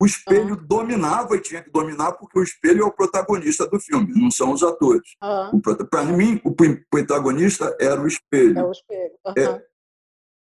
[0.00, 0.64] o espelho uhum.
[0.64, 4.52] dominava e tinha que dominar porque o espelho é o protagonista do filme, não são
[4.52, 5.16] os atores.
[5.22, 5.60] Uhum.
[5.90, 6.54] Para mim, o
[6.88, 8.58] protagonista era o espelho.
[8.58, 9.18] É o espelho.
[9.36, 9.66] É,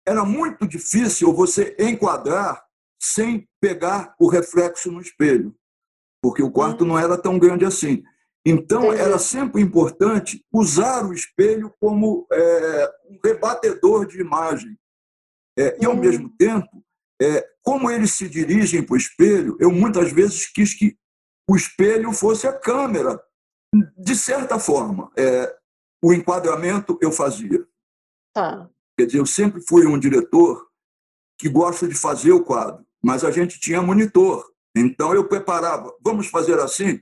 [0.07, 2.64] era muito difícil você enquadrar
[3.01, 5.55] sem pegar o reflexo no espelho,
[6.21, 6.89] porque o quarto uhum.
[6.89, 8.03] não era tão grande assim.
[8.45, 9.01] Então, Entendi.
[9.01, 14.77] era sempre importante usar o espelho como é, um rebatedor de imagem.
[15.57, 15.99] É, e, ao uhum.
[15.99, 16.85] mesmo tempo,
[17.21, 20.95] é, como eles se dirigem para o espelho, eu muitas vezes quis que
[21.49, 23.19] o espelho fosse a câmera.
[23.97, 25.55] De certa forma, é,
[26.03, 27.65] o enquadramento eu fazia.
[28.33, 28.69] Tá.
[28.97, 30.64] Quer dizer, eu sempre fui um diretor
[31.37, 34.45] que gosta de fazer o quadro, mas a gente tinha monitor.
[34.75, 36.99] Então eu preparava, vamos fazer assim?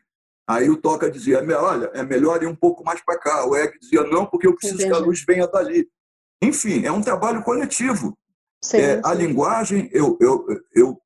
[0.48, 3.46] Aí o Toca dizia, olha, é melhor ir um pouco mais para cá.
[3.46, 4.92] O Egg dizia, não, porque eu preciso Entendi.
[4.92, 5.88] que a luz venha dali.
[6.42, 8.18] Enfim, é um trabalho coletivo.
[8.62, 9.02] Sim, é, sim.
[9.06, 11.02] A linguagem, eu, eu, eu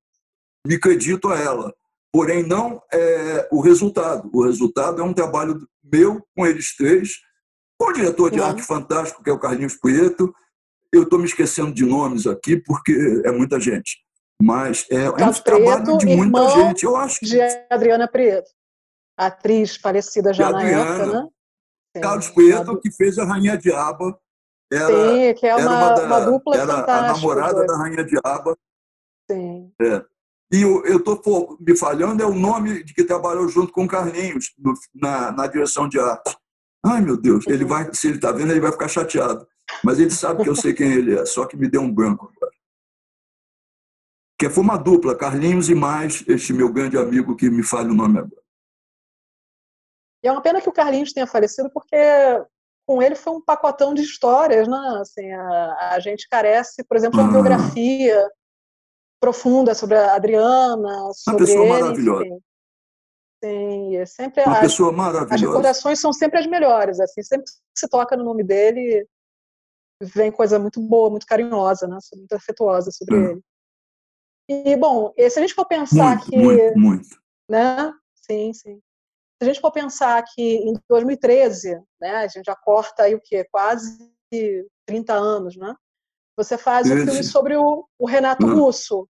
[0.65, 1.73] me acredito a ela,
[2.11, 4.29] porém não é o resultado.
[4.33, 7.13] O resultado é um trabalho meu com eles três,
[7.77, 10.33] com o diretor de arte fantástico, que é o Carlinhos Prieto.
[10.93, 13.97] Eu estou me esquecendo de nomes aqui, porque é muita gente.
[14.41, 16.83] Mas é, é um trabalho de muita gente.
[16.83, 17.25] Eu acho que...
[17.25, 18.49] de Adriana Prieto,
[19.17, 21.29] atriz falecida já na época, né?
[22.01, 24.17] Carlos Prieto, que fez a Rainha Diaba.
[24.71, 26.97] Era, Sim, que é uma, uma, da, uma dupla era fantástica.
[26.97, 28.57] a namorada da Rainha Diaba.
[29.31, 29.71] Sim.
[29.81, 30.05] É.
[30.51, 34.53] E eu estou me falhando, é o nome de que trabalhou junto com o Carlinhos
[34.57, 36.37] no, na, na direção de arte.
[36.85, 39.45] Ai, meu Deus, ele vai, se ele está vendo, ele vai ficar chateado.
[39.83, 42.31] Mas ele sabe que eu sei quem ele é, só que me deu um branco
[42.35, 42.51] agora.
[44.39, 47.95] Que foi uma dupla, Carlinhos e mais este meu grande amigo que me fale o
[47.95, 48.41] nome agora.
[50.23, 51.95] E é uma pena que o Carlinhos tenha falecido, porque
[52.85, 54.99] com ele foi um pacotão de histórias, né?
[55.01, 57.33] Assim, a, a gente carece, por exemplo, de uma ah.
[57.33, 58.29] biografia
[59.19, 62.25] profunda sobre a Adriana, sobre uma pessoa ele, maravilhosa.
[62.25, 62.39] Enfim.
[63.43, 65.35] Sim, é sempre uma as, pessoa maravilhosa.
[65.35, 69.07] As recordações são sempre as melhores, assim, sempre que se toca no nome dele,
[70.01, 71.97] vem coisa muito boa, muito carinhosa, né?
[72.15, 73.31] Muito afetuosa sobre é.
[73.31, 73.41] ele.
[74.49, 77.91] E bom, se a gente for pensar muito, que, muito, muito, né?
[78.15, 78.81] Sim, sim.
[79.37, 83.21] Se a gente for pensar que em 2013, né, a gente já corta aí o
[83.21, 83.45] quê?
[83.51, 84.11] Quase
[84.85, 85.75] 30 anos, né?
[86.37, 88.63] Você faz um filme sobre o, o Renato uhum.
[88.63, 89.07] Russo.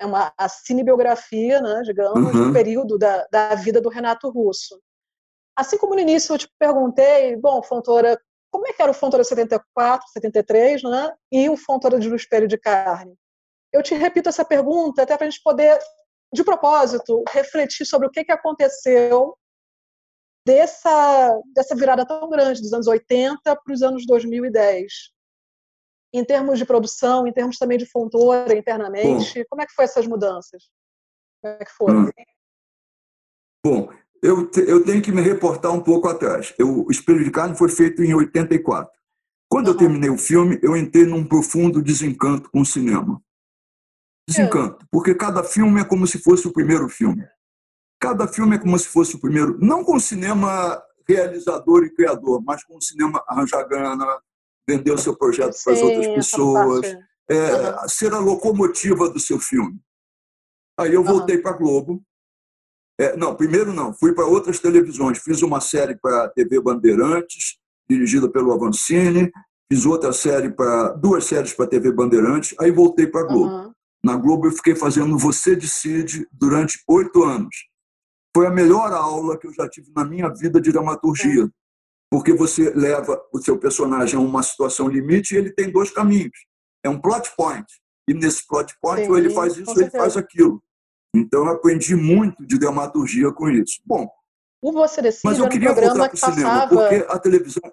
[0.00, 2.48] É uma a cinebiografia, né, digamos, uhum.
[2.48, 4.80] do período da, da vida do Renato Russo.
[5.56, 8.20] Assim como no início eu te perguntei, bom, Fontoura,
[8.50, 11.14] como é que era o Fontoura 74, 73, né?
[11.30, 13.14] E o Fontoura de Espelho de Carne?
[13.72, 15.78] Eu te repito essa pergunta até para a gente poder,
[16.32, 19.36] de propósito, refletir sobre o que, que aconteceu
[20.44, 24.92] dessa, dessa virada tão grande dos anos 80 para os anos 2010
[26.12, 29.38] em termos de produção, em termos também de fontora internamente?
[29.38, 30.68] Bom, como é que foi essas mudanças?
[31.40, 32.00] Como é que foram?
[32.04, 32.10] Hum.
[33.64, 33.88] Bom,
[34.22, 36.54] eu, eu tenho que me reportar um pouco atrás.
[36.58, 38.90] Eu, o Espelho de Carne foi feito em 84.
[39.48, 39.72] Quando uhum.
[39.72, 43.20] eu terminei o filme, eu entrei num profundo desencanto com o cinema.
[44.28, 47.26] Desencanto, porque cada filme é como se fosse o primeiro filme.
[47.98, 52.40] Cada filme é como se fosse o primeiro, não com o cinema realizador e criador,
[52.44, 54.06] mas com o cinema arranjar grana,
[54.68, 56.86] vender o seu projeto para as outras pessoas,
[57.28, 57.88] é, uhum.
[57.88, 59.80] ser a locomotiva do seu filme.
[60.78, 61.42] Aí eu voltei uhum.
[61.42, 62.02] para Globo.
[63.00, 65.18] É, não, primeiro não, fui para outras televisões.
[65.18, 67.56] Fiz uma série para a TV Bandeirantes,
[67.88, 69.32] dirigida pelo Avancini.
[69.72, 72.54] Fiz outra série para duas séries para a TV Bandeirantes.
[72.60, 73.54] Aí voltei para a Globo.
[73.54, 73.72] Uhum.
[74.04, 77.56] Na Globo eu fiquei fazendo Você Decide durante oito anos.
[78.36, 81.48] Foi a melhor aula que eu já tive na minha vida de dramaturgia
[82.10, 86.36] porque você leva o seu personagem a uma situação limite e ele tem dois caminhos.
[86.84, 87.66] É um plot point.
[88.08, 90.60] E nesse plot point, ou ele faz isso ou ele faz aquilo.
[91.14, 93.80] Então, eu aprendi muito de dramaturgia com isso.
[93.84, 94.08] Bom,
[94.62, 97.72] o Você Decide mas eu queria voltar para o cinema, porque a televisão...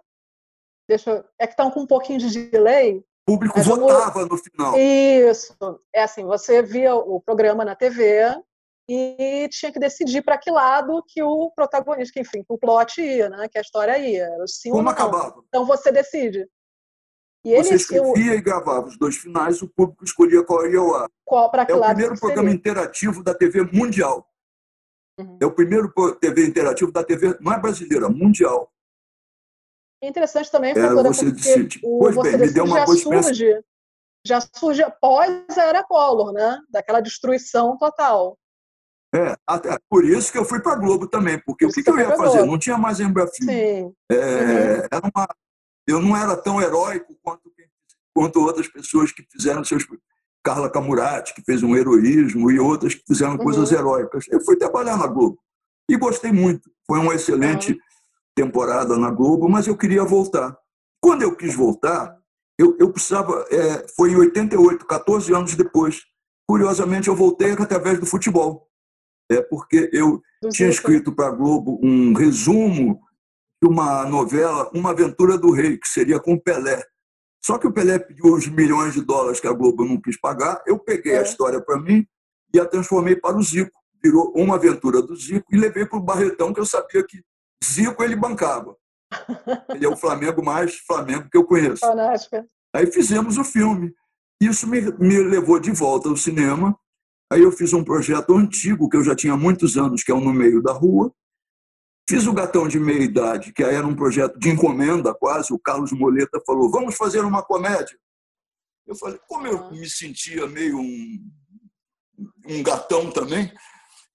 [0.89, 1.25] Deixa eu...
[1.39, 2.97] É que está com um pouquinho de delay.
[2.97, 4.77] O público votava no final.
[4.77, 5.55] Isso.
[5.93, 8.23] É assim, você via o programa na TV,
[8.89, 13.01] e tinha que decidir para que lado que o protagonista, que, enfim, que o plot
[13.01, 13.47] ia, né?
[13.49, 14.29] que a história ia.
[14.71, 15.43] Como acabava?
[15.49, 16.47] Então você decide.
[17.47, 18.37] E você ele, escrevia eu...
[18.37, 21.09] e gravava os dois finais, o público escolhia qual ia ao ar.
[21.23, 24.29] Qual, é o primeiro programa interativo da TV mundial.
[25.17, 25.37] Uhum.
[25.41, 28.69] É o primeiro TV interativo da TV, não é brasileira, mundial.
[30.03, 31.79] É interessante também, é, você decide.
[31.83, 33.63] O, pois você bem, me deu uma boa surge,
[34.25, 36.59] já surge após a era Collor, né?
[36.69, 38.37] Daquela destruição total.
[39.15, 41.89] É, até por isso que eu fui para Globo também, porque isso o que, que
[41.89, 42.45] eu ia fazer?
[42.45, 43.51] Não tinha mais Embrafilme.
[43.51, 43.93] Sim.
[44.11, 44.87] É, uhum.
[44.91, 45.27] era uma,
[45.88, 47.51] eu não era tão heróico quanto,
[48.13, 49.85] quanto outras pessoas que fizeram seus.
[50.43, 53.43] Carla Camurati, que fez um heroísmo, e outras que fizeram uhum.
[53.43, 54.25] coisas heróicas.
[54.29, 55.38] Eu fui trabalhar na Globo
[55.89, 56.71] e gostei muito.
[56.85, 57.79] Foi uma excelente uhum.
[58.33, 60.57] temporada na Globo, mas eu queria voltar.
[61.01, 62.15] Quando eu quis voltar,
[62.57, 63.45] eu, eu precisava.
[63.51, 66.03] É, foi em 88, 14 anos depois.
[66.47, 68.67] Curiosamente, eu voltei através do futebol
[69.29, 70.21] é porque eu
[70.51, 73.01] tinha escrito para a Globo um resumo
[73.61, 76.83] de uma novela, Uma Aventura do Rei, que seria com Pelé.
[77.43, 80.61] Só que o Pelé pediu os milhões de dólares que a Globo não quis pagar,
[80.65, 81.19] eu peguei é.
[81.19, 82.05] a história para mim
[82.53, 83.71] e a transformei para o Zico.
[84.03, 87.23] Virou Uma Aventura do Zico e levei para o Barretão, que eu sabia que
[87.63, 88.75] Zico ele bancava.
[89.73, 91.79] Ele é o Flamengo mais Flamengo que eu conheço.
[91.79, 92.45] Fanática.
[92.75, 93.93] Aí fizemos o filme.
[94.41, 96.77] Isso me, me levou de volta ao cinema.
[97.31, 100.19] Aí eu fiz um projeto antigo, que eu já tinha muitos anos, que é o
[100.19, 101.11] No Meio da Rua.
[102.09, 105.53] Fiz o Gatão de Meia Idade, que aí era um projeto de encomenda quase.
[105.53, 107.99] O Carlos Moleta falou, vamos fazer uma comédia.
[108.85, 111.31] Eu falei, como eu me sentia meio um,
[112.47, 113.53] um gatão também,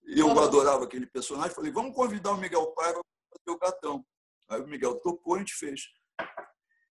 [0.07, 4.05] eu adorava aquele personagem, falei, vamos convidar o Miguel Paiva para fazer o gatão.
[4.49, 5.83] Aí o Miguel topou, a gente fez.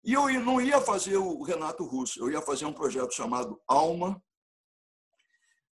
[0.05, 4.20] E eu não ia fazer o Renato Russo, eu ia fazer um projeto chamado Alma,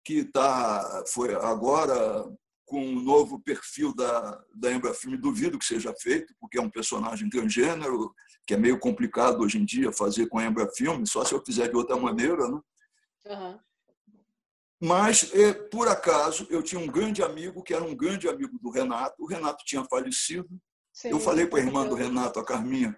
[0.03, 2.25] que tá, foi agora
[2.65, 6.69] com um novo perfil da, da Embra Filme, duvido que seja feito, porque é um
[6.69, 8.13] personagem transgênero,
[8.45, 11.43] que é meio complicado hoje em dia fazer com a Embra Filme, só se eu
[11.45, 12.47] fizer de outra maneira.
[12.47, 12.59] Né?
[13.27, 13.59] Uhum.
[14.81, 18.69] Mas, é, por acaso, eu tinha um grande amigo, que era um grande amigo do
[18.69, 20.49] Renato, o Renato tinha falecido.
[20.91, 22.97] Sim, eu falei para a irmã do Renato, a Carminha,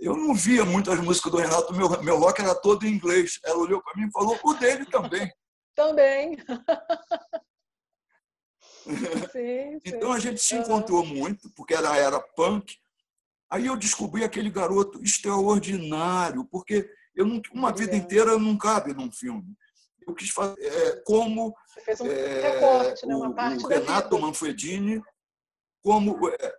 [0.00, 3.38] eu não via muitas músicas do Renato, meu, meu rock era todo em inglês.
[3.44, 5.30] Ela olhou para mim e falou, o dele também.
[5.74, 6.36] Também.
[9.32, 12.76] Sim, então a gente se encontrou muito, porque ela era punk.
[13.50, 19.10] Aí eu descobri aquele garoto extraordinário, porque eu não, uma vida inteira não cabe num
[19.10, 19.56] filme.
[20.06, 21.48] Eu quis fazer é, como
[22.00, 23.14] um é, recorte, né?
[23.14, 25.02] o, o Renato Manfredini,
[25.82, 26.54] como é,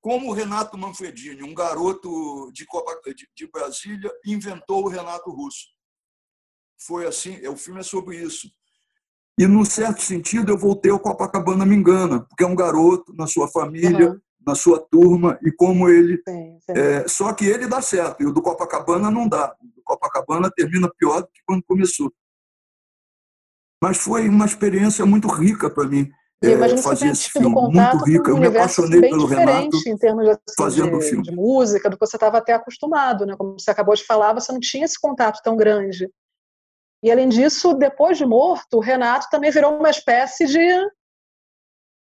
[0.00, 2.66] como o Renato Manfredini, um garoto de,
[3.14, 5.66] de, de Brasília, inventou o Renato Russo.
[6.80, 8.50] Foi assim, o filme é sobre isso.
[9.38, 13.26] E, num certo sentido, eu voltei ao Copacabana Me Engana, porque é um garoto na
[13.26, 14.20] sua família, uhum.
[14.44, 16.20] na sua turma, e como ele.
[16.28, 16.72] Sim, sim.
[16.72, 19.54] É, só que ele dá certo, e o do Copacabana não dá.
[19.62, 22.12] O do Copacabana termina pior do que quando começou.
[23.80, 26.10] Mas foi uma experiência muito rica para mim.
[26.42, 28.32] É, fazer esse filme muito rica.
[28.32, 31.22] Um eu me apaixonei pelo Renato em termos assim, fazendo de, filme.
[31.22, 33.34] de música, do que você estava até acostumado, né?
[33.36, 36.08] Como você acabou de falar, você não tinha esse contato tão grande.
[37.02, 40.90] E, além disso, depois de morto, o Renato também virou uma espécie de,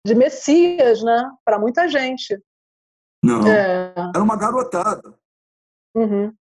[0.06, 1.30] de messias, né?
[1.44, 2.38] Para muita gente.
[3.24, 3.94] Não, é.
[4.14, 5.18] era uma garotada.
[5.94, 6.34] Uhum.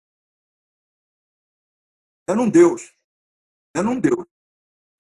[2.29, 2.93] Era um deus.
[3.77, 4.27] Era um deus.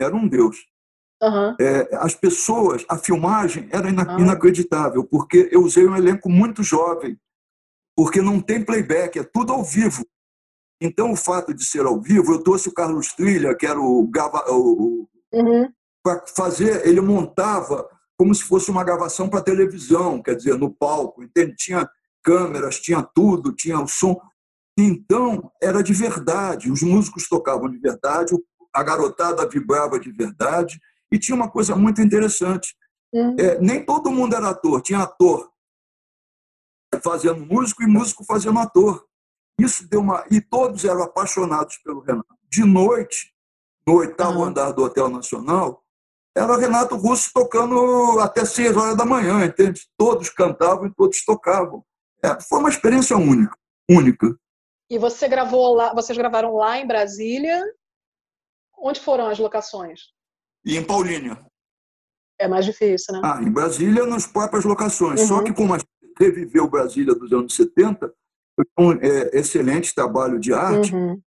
[0.01, 0.64] Era um deus.
[1.22, 1.57] Uhum.
[1.61, 7.18] É, as pessoas, a filmagem era ina inacreditável, porque eu usei um elenco muito jovem,
[7.97, 10.05] porque não tem playback, é tudo ao vivo.
[10.84, 14.10] Então, o fato de ser ao vivo, eu trouxe o Carlos Trilha, que era o,
[14.10, 15.68] o uhum.
[16.02, 21.22] para fazer, ele montava como se fosse uma gravação para televisão, quer dizer, no palco,
[21.22, 21.54] entende?
[21.56, 21.88] Tinha
[22.22, 24.20] câmeras, tinha tudo, tinha o som.
[24.76, 28.34] Então, era de verdade, os músicos tocavam de verdade,
[28.74, 30.80] a garotada vibrava de verdade,
[31.12, 32.74] e tinha uma coisa muito interessante.
[33.14, 33.36] Uhum.
[33.38, 35.48] É, nem todo mundo era ator, tinha ator
[37.02, 39.06] fazendo músico e músico fazendo ator.
[39.62, 40.24] Isso deu uma.
[40.30, 42.34] E todos eram apaixonados pelo Renato.
[42.50, 43.32] De noite,
[43.86, 44.44] no oitavo uhum.
[44.44, 45.82] andar do Hotel Nacional,
[46.36, 49.86] era Renato Russo tocando até seis horas da manhã, entende?
[49.96, 51.84] Todos cantavam e todos tocavam.
[52.24, 53.56] É, foi uma experiência única,
[53.90, 54.34] única.
[54.90, 57.62] E você gravou lá, vocês gravaram lá em Brasília?
[58.78, 60.00] Onde foram as locações?
[60.64, 61.38] E em Paulínia.
[62.38, 63.20] É mais difícil, né?
[63.22, 65.20] Ah, em Brasília, nas próprias locações.
[65.20, 65.28] Uhum.
[65.28, 65.88] Só que como a gente
[66.18, 68.12] reviveu Brasília dos anos 70,
[68.78, 71.20] um é, excelente trabalho de arte, uhum.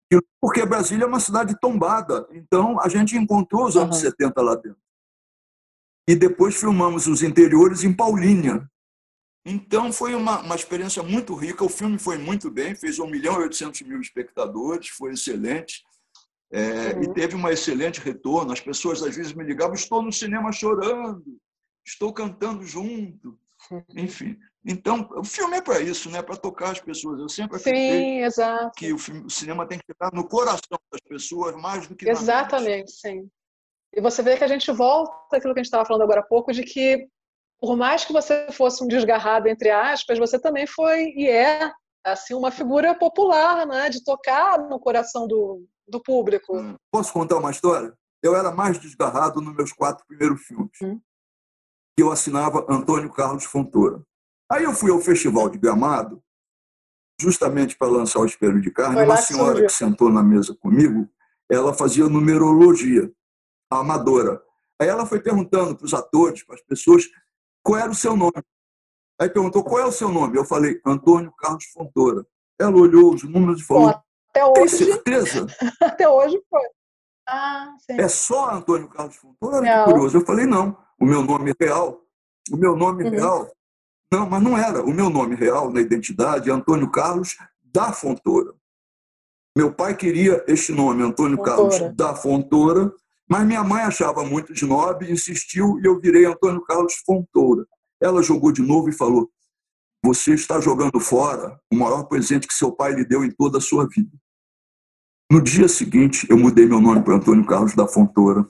[0.42, 2.28] porque Brasília é uma cidade tombada.
[2.32, 4.02] Então, a gente encontrou os anos uhum.
[4.02, 4.82] 70 lá dentro.
[6.08, 8.70] E depois filmamos os interiores em Paulínia.
[9.46, 11.64] Então, foi uma, uma experiência muito rica.
[11.64, 15.84] O filme foi muito bem, fez 1 milhão e 800 mil espectadores, foi excelente.
[16.52, 17.04] É, uhum.
[17.04, 18.52] E teve um excelente retorno.
[18.52, 21.40] As pessoas às vezes me ligavam: estou no cinema chorando,
[21.86, 23.38] estou cantando junto.
[23.96, 26.22] Enfim, então, o filme é para isso, né?
[26.22, 27.20] para tocar as pessoas.
[27.20, 31.02] Eu sempre acreditei sim, que o, filme, o, cinema tem que estar no coração das
[31.02, 33.30] pessoas mais do que Exatamente, sim.
[33.94, 36.26] E você vê que a gente volta àquilo que a gente estava falando agora há
[36.26, 37.08] pouco, de que
[37.60, 41.72] por mais que você fosse um desgarrado, entre aspas, você também foi e é
[42.06, 43.90] assim uma figura popular, né?
[43.90, 46.58] de tocar no coração do, do público.
[46.58, 46.76] Hum.
[46.92, 47.94] Posso contar uma história?
[48.22, 50.72] Eu era mais desgarrado nos meus quatro primeiros filmes.
[50.82, 51.00] Hum.
[51.98, 54.02] Eu assinava Antônio Carlos Fontoura.
[54.54, 56.22] Aí eu fui ao Festival de Gramado,
[57.20, 59.02] justamente para lançar o Espelho de Carne.
[59.02, 61.10] Uma senhora que sentou na mesa comigo,
[61.50, 63.12] ela fazia numerologia,
[63.68, 64.40] amadora.
[64.80, 67.06] Aí ela foi perguntando para os atores, para as pessoas,
[67.64, 68.44] qual era o seu nome.
[69.20, 70.38] Aí perguntou, qual é o seu nome?
[70.38, 72.24] Eu falei, Antônio Carlos Fontoura.
[72.60, 73.90] Ela olhou os números e falou,
[74.30, 75.48] até hoje, tem certeza?
[75.82, 76.68] até hoje foi.
[77.28, 79.86] Ah, é só Antônio Carlos Fontoura?
[79.86, 80.18] Curioso.
[80.18, 82.00] Eu falei, não, o meu nome real,
[82.52, 83.10] o meu nome uhum.
[83.10, 83.52] real
[84.14, 84.84] não, mas não era.
[84.84, 88.54] O meu nome real na identidade é Antônio Carlos da Fontoura.
[89.58, 91.70] Meu pai queria este nome, Antônio Fontoura.
[91.70, 92.94] Carlos da Fontoura,
[93.28, 97.66] mas minha mãe achava muito snob, insistiu e eu virei Antônio Carlos Fontoura.
[98.00, 99.32] Ela jogou de novo e falou:
[100.06, 103.62] Você está jogando fora o maior presente que seu pai lhe deu em toda a
[103.62, 104.12] sua vida.
[105.32, 108.48] No dia seguinte, eu mudei meu nome para Antônio Carlos da Fontoura.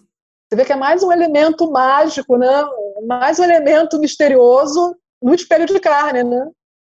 [0.49, 2.65] Você vê que é mais um elemento mágico, né?
[3.07, 4.93] mais um elemento misterioso
[5.23, 6.51] no espelho de carne, né?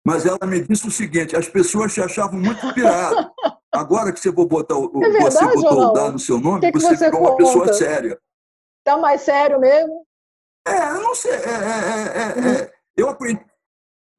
[0.07, 3.31] Mas ela me disse o seguinte: as pessoas te achavam muito pirado.
[3.73, 6.39] Agora que você, vou botar o, É verdade você ou botou o dá no seu
[6.39, 8.19] nome, Que que você, você virou uma pessoa séria.
[8.85, 10.07] Tá mais sério mesmo?
[10.67, 11.33] É, eu não sei.
[11.33, 13.45] é, é, é, é, é, eu aprendi.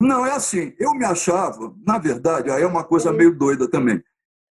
[0.01, 0.75] Não, é assim.
[0.77, 3.17] Eu me achava, na verdade, aí é uma coisa Uhum.
[3.17, 4.03] meio doida também.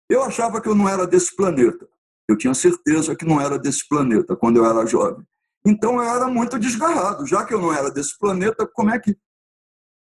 [0.09, 1.87] Eu achava que eu não era desse planeta.
[2.27, 5.23] Eu tinha certeza que não era desse planeta quando eu era jovem.
[5.65, 7.25] Então eu era muito desgarrado.
[7.27, 9.15] Já que eu não era desse planeta, como é que.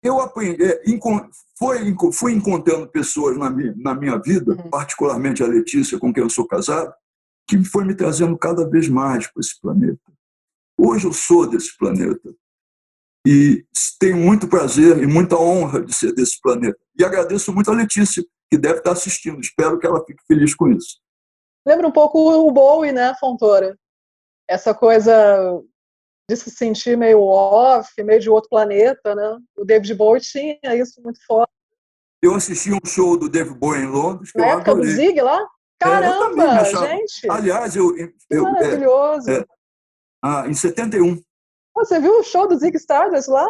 [0.04, 0.82] Eu aprendi, é,
[1.58, 4.70] foi, fui encontrando pessoas na minha, na minha vida, Uhum.
[4.70, 6.94] particularmente a Letícia, com quem eu sou casado,
[7.48, 10.02] que foi me trazendo cada vez mais para esse planeta.
[10.78, 12.34] Hoje eu sou desse planeta.
[13.28, 13.64] E
[14.00, 16.80] tenho muito prazer e muita honra de ser desse planeta.
[16.98, 19.40] E agradeço muito a Letícia, que deve estar assistindo.
[19.40, 21.00] Espero que ela fique feliz com isso.
[21.66, 23.78] Lembra um pouco o Bowie, né, Fontoura?
[24.50, 25.14] Essa coisa
[26.32, 29.38] de se sentir meio off, meio de outro planeta, né?
[29.58, 31.52] O David Bowie tinha isso muito forte.
[32.22, 34.92] Eu assisti um show do David Bowie em Londres, Na época do adorei.
[34.96, 35.42] Zig lá?
[35.42, 35.46] É,
[35.84, 36.88] Caramba, achava.
[36.88, 37.30] gente!
[37.30, 39.30] Aliás, eu, eu, é, maravilhoso!
[39.30, 39.46] é.
[40.24, 41.20] ah, em 71,
[41.76, 43.46] Você viu o show do Zig Stardust lá?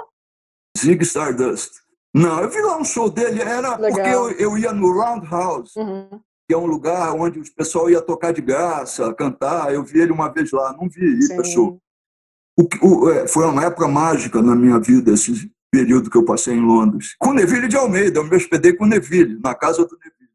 [0.78, 1.70] Zig Stardust.
[2.16, 3.92] Não, eu vi lá um show dele, era Legal.
[3.92, 6.10] porque eu, eu ia no Roundhouse, Uhum.
[6.48, 9.72] que é um lugar onde o pessoal ia tocar de graça, cantar.
[9.72, 11.44] Eu vi ele uma vez lá, não vi Sim.
[11.44, 11.80] show.
[12.62, 16.26] O que- o- é, foi uma época mágica na minha vida, esse período que eu
[16.26, 17.16] passei em Londres.
[17.18, 20.30] Com Neville de Almeida, eu me hospedei com Neville, na casa do Neville.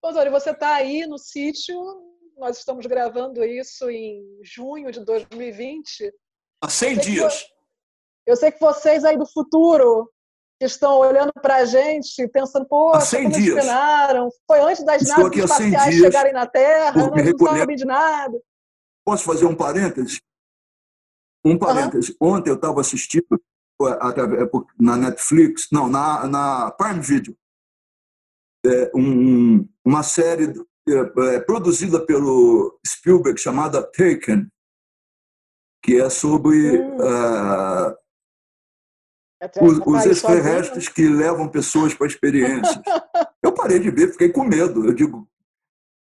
[0.00, 1.74] Fontoura, você está aí no sítio,
[2.36, 6.12] nós estamos gravando isso em junho de 2020.
[6.62, 7.46] Há 100 Sei que dias.
[8.26, 10.10] Eu sei que vocês aí do futuro
[10.60, 12.66] que estão olhando para a gente, pensando,
[13.00, 13.54] 100 como eles dias.
[13.64, 17.06] penaram, foi antes das Estou naves aqui há 100 espaciais dias chegarem na Terra, nós
[17.10, 17.58] não recolher.
[17.60, 18.38] sabem de nada.
[19.04, 20.20] Posso fazer um parêntese?
[21.48, 22.16] Um parêntese.
[22.20, 23.40] Ontem eu estava assistindo
[23.80, 27.36] é na Netflix, não, na, na Prime Video,
[28.66, 30.52] é, um- uma série
[30.88, 34.48] é, é, produzida pelo Spielberg chamada Taken,
[35.84, 36.98] que é sobre Hum.
[39.40, 42.74] Até os, os extraterrestres que levam pessoas para experiências.
[43.40, 44.84] Eu parei de ver, fiquei com medo.
[44.84, 45.28] Eu digo,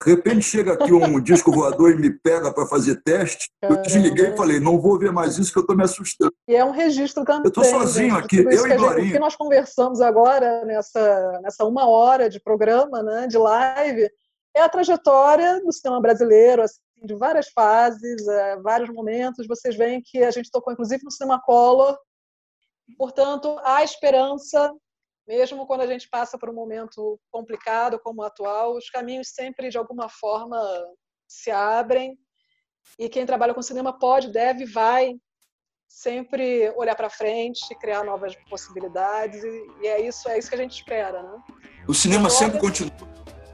[0.05, 3.51] de repente chega aqui um disco voador e me pega para fazer teste.
[3.63, 6.33] Eu desliguei e falei, não vou ver mais isso que eu estou me assustando.
[6.47, 7.43] E é um registro também.
[7.45, 9.09] Eu tô sozinho gente, aqui, eu e Glorinha.
[9.09, 14.11] O que nós conversamos agora, nessa, nessa uma hora de programa, né, de live,
[14.55, 19.47] é a trajetória do cinema brasileiro, assim, de várias fases, eh, vários momentos.
[19.47, 21.99] Vocês veem que a gente tocou, inclusive, no cinema color.
[22.99, 24.73] Portanto, há esperança,
[25.27, 29.71] mesmo quando a gente passa por um momento complicado como o atual, os caminhos sempre,
[29.71, 30.61] de alguma forma,
[31.27, 32.19] se abrem.
[32.99, 35.15] E quem trabalha com cinema pode, deve, vai
[35.89, 40.75] sempre olhar para frente, criar novas possibilidades e, é isso, é isso que a gente
[40.75, 41.43] espera, né?
[41.89, 42.93] O cinema Agora- sempre continua.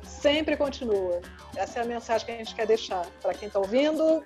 [0.02, 1.20] Sempre continua.
[1.56, 4.24] Essa é a mensagem que a gente quer deixar para quem está ouvindo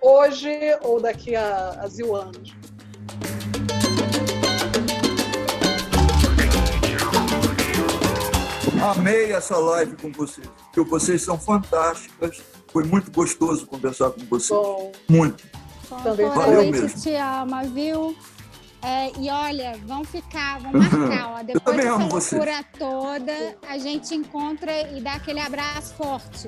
[0.00, 0.50] hoje
[0.82, 2.52] ou daqui a, a zil anos.
[8.82, 12.40] Amei essa live com vocês, porque vocês são fantásticas.
[12.72, 14.58] Foi muito gostoso conversar com vocês.
[14.58, 15.44] Bom, Muito.
[15.88, 17.00] Também Fontoura, valeu a gente mesmo.
[17.02, 18.16] te ama, viu?
[18.82, 21.32] É, e olha, vão ficar, vão marcar.
[21.32, 26.46] Ó, depois também dessa loucura toda, a gente encontra e dá aquele abraço forte.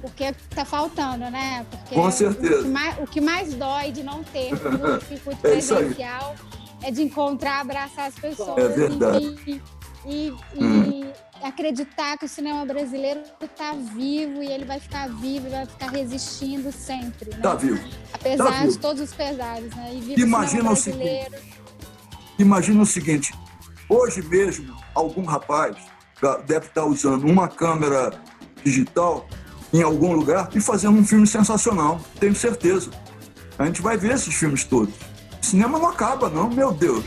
[0.00, 1.66] Porque tá faltando, né?
[1.70, 2.60] Porque Com certeza.
[2.60, 5.62] O que mais, o que mais dói de não ter no circuito É aí.
[5.62, 6.34] presencial
[6.82, 8.56] é de encontrar, abraçar as pessoas.
[8.56, 9.36] É verdade.
[9.46, 9.60] E,
[10.06, 11.12] e- e Hum.
[11.42, 15.90] Acreditar que o cinema brasileiro está vivo e ele vai ficar vivo e vai ficar
[15.90, 17.30] resistindo sempre.
[17.30, 17.40] Né?
[17.42, 17.80] Tá vivo.
[18.12, 18.72] Apesar Tá vivo.
[18.72, 19.90] de todos os pesares, né?
[19.92, 21.34] E Imagina o o brasileiro.
[22.38, 23.32] Imagina o seguinte:
[23.88, 25.76] hoje mesmo, algum rapaz
[26.46, 28.12] deve estar usando uma câmera
[28.64, 29.26] digital
[29.72, 32.00] em algum lugar e fazendo um filme sensacional.
[32.18, 32.90] Tenho certeza.
[33.58, 34.94] A gente vai ver esses filmes todos.
[35.42, 37.04] O cinema não acaba, não, meu Deus.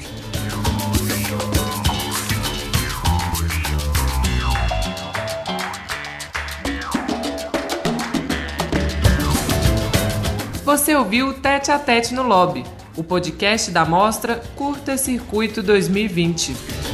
[10.72, 12.64] Você ouviu Tete a Tete no Lobby,
[12.96, 16.91] o podcast da mostra Curta Circuito 2020.